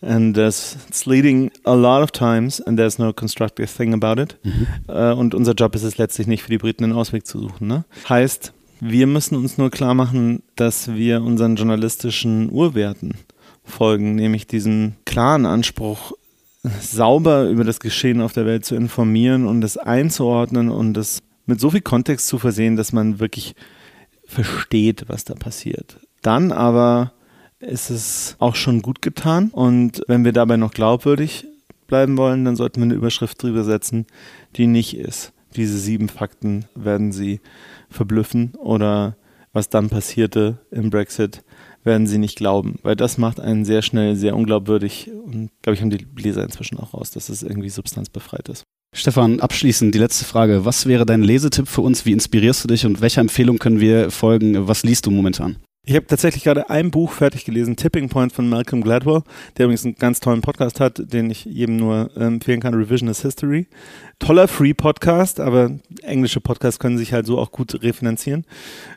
and 0.05 0.35
there's, 0.35 0.77
it's 0.89 1.07
leading 1.07 1.51
a 1.65 1.75
lot 1.75 2.03
of 2.03 2.13
times 2.13 2.61
and 2.61 2.79
there's 2.79 2.99
no 2.99 3.13
constructive 3.13 3.69
thing 3.69 3.93
about 3.93 4.21
it. 4.21 4.37
Mhm. 4.43 4.67
Äh, 4.89 5.13
und 5.13 5.35
unser 5.35 5.55
Job 5.55 5.75
ist 5.75 5.83
es 5.83 5.99
letztlich 5.99 6.27
nicht 6.27 6.43
für 6.43 6.51
die 6.51 6.59
Briten 6.59 6.85
einen 6.85 6.93
Ausweg 6.93 7.27
zu 7.27 7.41
suchen. 7.41 7.67
Ne? 7.67 7.85
Heißt, 8.09 8.53
wir 8.81 9.07
müssen 9.07 9.37
uns 9.37 9.59
nur 9.59 9.71
klar 9.71 9.95
machen, 9.95 10.43
dass 10.57 10.95
wir 10.95 11.23
unseren 11.23 11.57
journalistischen 11.57 12.51
Urwerten 12.51 13.15
folgen, 13.65 14.15
nämlich 14.15 14.47
diesem 14.47 14.95
klaren 15.05 15.47
Anspruch, 15.47 16.13
sauber 16.81 17.49
über 17.49 17.65
das 17.65 17.81
Geschehen 17.81 18.21
auf 18.21 18.33
der 18.33 18.47
Welt 18.47 18.65
zu 18.65 18.75
informieren 18.75 19.47
und 19.47 19.63
es 19.63 19.77
einzuordnen 19.77 20.71
und 20.71 20.97
es 20.97 21.23
mit 21.47 21.61
so 21.61 21.71
viel 21.71 21.83
Kontext 21.83 22.27
zu 22.27 22.39
versehen, 22.39 22.77
dass 22.77 22.93
man 22.93 23.21
wirklich 23.21 23.55
versteht, 24.27 25.05
was 25.09 25.25
da 25.25 25.35
passiert. 25.35 25.99
Dann 26.23 26.53
aber 26.53 27.13
ist 27.65 27.91
es 27.91 28.37
auch 28.39 28.55
schon 28.55 28.83
gut 28.83 29.03
getan 29.03 29.51
und 29.51 30.03
wenn 30.07 30.25
wir 30.25 30.33
dabei 30.33 30.57
noch 30.57 30.73
glaubwürdig 30.73 31.47
bleiben 31.87 32.17
wollen, 32.17 32.45
dann 32.45 32.57
sollten 32.57 32.81
wir 32.81 32.85
eine 32.85 32.95
Überschrift 32.95 33.43
drüber 33.43 33.65
setzen, 33.65 34.07
die 34.57 34.67
nicht 34.67 34.97
ist. 34.97 35.33
Diese 35.57 35.79
sieben 35.79 36.09
Fakten 36.09 36.65
werden 36.75 37.13
sie 37.13 37.41
verblüffen 37.91 38.55
oder 38.57 39.17
was 39.53 39.69
dann 39.69 39.89
passierte 39.89 40.59
im 40.71 40.91
Brexit, 40.91 41.45
werden 41.85 42.07
sie 42.07 42.19
nicht 42.19 42.37
glauben, 42.37 42.79
weil 42.83 42.97
das 42.97 43.19
macht 43.19 43.39
einen 43.39 43.65
sehr 43.65 43.83
schnell 43.83 44.17
sehr 44.17 44.35
unglaubwürdig 44.35 45.11
und 45.27 45.51
glaube 45.63 45.75
ich 45.75 45.83
haben 45.83 45.91
die 45.91 46.07
Leser 46.17 46.43
inzwischen 46.43 46.79
auch 46.79 46.95
raus, 46.95 47.11
dass 47.11 47.29
es 47.29 47.43
irgendwie 47.43 47.71
substanzbefreit 47.71 48.49
ist. 48.49 48.65
Stefan, 48.97 49.41
abschließend 49.41 49.95
die 49.95 49.99
letzte 49.99 50.25
Frage. 50.25 50.65
Was 50.65 50.87
wäre 50.87 51.05
dein 51.05 51.23
Lesetipp 51.23 51.67
für 51.67 51.81
uns? 51.81 52.07
Wie 52.07 52.13
inspirierst 52.13 52.63
du 52.63 52.69
dich 52.69 52.87
und 52.87 53.01
welcher 53.01 53.21
Empfehlung 53.21 53.59
können 53.59 53.81
wir 53.81 54.11
folgen? 54.11 54.69
Was 54.69 54.85
liest 54.85 55.07
du 55.07 55.11
momentan? 55.11 55.57
Ich 55.87 55.95
habe 55.95 56.07
tatsächlich 56.07 56.45
gerade 56.45 56.71
ein 56.71 56.91
Buch 56.91 57.13
fertig 57.13 57.45
gelesen, 57.45 57.77
Tipping 57.77 58.09
Point 58.09 58.33
von 58.33 58.49
Malcolm 58.49 58.81
Gladwell, 58.81 59.23
der 59.59 59.67
übrigens 59.67 59.85
einen 59.85 59.97
ganz 59.97 60.19
tollen 60.19 60.41
Podcast 60.41 60.81
hat, 60.81 61.13
den 61.13 61.29
ich 61.29 61.45
jedem 61.45 61.77
nur 61.77 62.11
äh, 62.17 62.25
empfehlen 62.25 62.61
kann, 62.61 62.73
Revisionist 62.73 63.21
History. 63.21 63.67
Toller 64.19 64.49
Free-Podcast, 64.49 65.41
aber 65.41 65.73
englische 66.03 66.41
Podcasts 66.41 66.79
können 66.79 66.97
sich 66.97 67.13
halt 67.13 67.27
so 67.27 67.39
auch 67.39 67.53
gut 67.53 67.83
refinanzieren, 67.83 68.47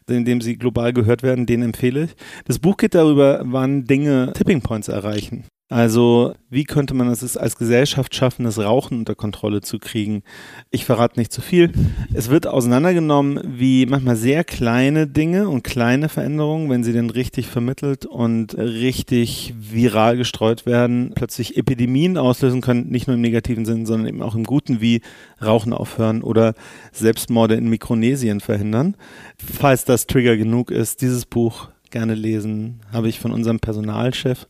indem 0.07 0.39
sie 0.39 0.57
global 0.57 0.93
gehört 0.93 1.23
werden, 1.23 1.45
den 1.45 1.61
empfehle 1.61 2.05
ich. 2.05 2.15
Das 2.45 2.59
Buch 2.59 2.77
geht 2.77 2.95
darüber, 2.95 3.41
wann 3.43 3.83
Dinge 3.83 4.31
Tipping 4.33 4.61
Points 4.61 4.87
erreichen. 4.87 5.43
Also, 5.69 6.33
wie 6.49 6.63
könnte 6.63 6.93
man 6.93 7.09
es 7.09 7.35
als 7.35 7.57
Gesellschaft 7.57 8.15
schaffen, 8.15 8.45
das 8.45 8.57
Rauchen 8.57 8.99
unter 8.99 9.15
Kontrolle 9.15 9.59
zu 9.59 9.79
kriegen? 9.79 10.23
Ich 10.71 10.85
verrate 10.85 11.19
nicht 11.19 11.33
zu 11.33 11.41
viel. 11.41 11.73
Es 12.13 12.29
wird 12.29 12.47
auseinandergenommen, 12.47 13.41
wie 13.43 13.85
manchmal 13.85 14.15
sehr 14.15 14.45
kleine 14.45 15.07
Dinge 15.07 15.49
und 15.49 15.65
kleine 15.65 16.07
Veränderungen, 16.07 16.69
wenn 16.69 16.85
sie 16.85 16.93
denn 16.93 17.09
richtig 17.09 17.47
vermittelt 17.47 18.05
und 18.05 18.57
richtig 18.57 19.55
viral 19.59 20.15
gestreut 20.15 20.65
werden, 20.65 21.11
plötzlich 21.15 21.57
Epidemien 21.57 22.17
auslösen 22.17 22.61
können, 22.61 22.87
nicht 22.87 23.07
nur 23.07 23.15
im 23.15 23.21
negativen 23.21 23.65
Sinn, 23.65 23.85
sondern 23.85 24.07
eben 24.07 24.21
auch 24.21 24.35
im 24.35 24.45
guten, 24.45 24.79
wie 24.79 25.01
Rauchen 25.43 25.73
aufhören 25.73 26.23
oder 26.23 26.53
Selbstmorde 26.93 27.55
in 27.55 27.67
Mikronesien 27.67 28.39
verhindern. 28.39 28.95
Falls 29.37 29.83
das 29.83 30.07
Trigger 30.07 30.37
genug 30.37 30.71
ist, 30.71 31.01
dieses 31.01 31.25
Buch 31.25 31.67
gerne 31.89 32.15
lesen, 32.15 32.79
habe 32.91 33.09
ich 33.09 33.19
von 33.19 33.33
unserem 33.33 33.59
Personalchef 33.59 34.47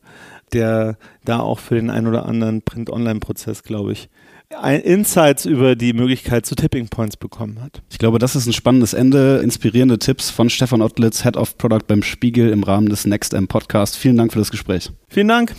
der 0.52 0.96
da 1.24 1.40
auch 1.40 1.58
für 1.58 1.74
den 1.74 1.90
einen 1.90 2.06
oder 2.06 2.26
anderen 2.26 2.62
Print-Online-Prozess, 2.62 3.62
glaube 3.62 3.92
ich, 3.92 4.08
Insights 4.82 5.44
über 5.44 5.76
die 5.76 5.92
Möglichkeit 5.92 6.46
zu 6.46 6.54
Tipping 6.54 6.88
Points 6.88 7.18
bekommen 7.18 7.60
hat. 7.60 7.82
Ich 7.90 7.98
glaube, 7.98 8.18
das 8.18 8.34
ist 8.34 8.46
ein 8.46 8.54
spannendes 8.54 8.94
Ende. 8.94 9.40
Inspirierende 9.44 9.98
Tipps 9.98 10.30
von 10.30 10.48
Stefan 10.48 10.80
Ottlitz, 10.80 11.22
Head 11.22 11.36
of 11.36 11.58
Product 11.58 11.86
beim 11.86 12.02
Spiegel 12.02 12.48
im 12.50 12.62
Rahmen 12.62 12.88
des 12.88 13.06
Next 13.06 13.34
M 13.34 13.46
Podcast. 13.46 13.96
Vielen 13.96 14.16
Dank 14.16 14.32
für 14.32 14.38
das 14.38 14.50
Gespräch. 14.50 14.90
Vielen 15.08 15.28
Dank. 15.28 15.54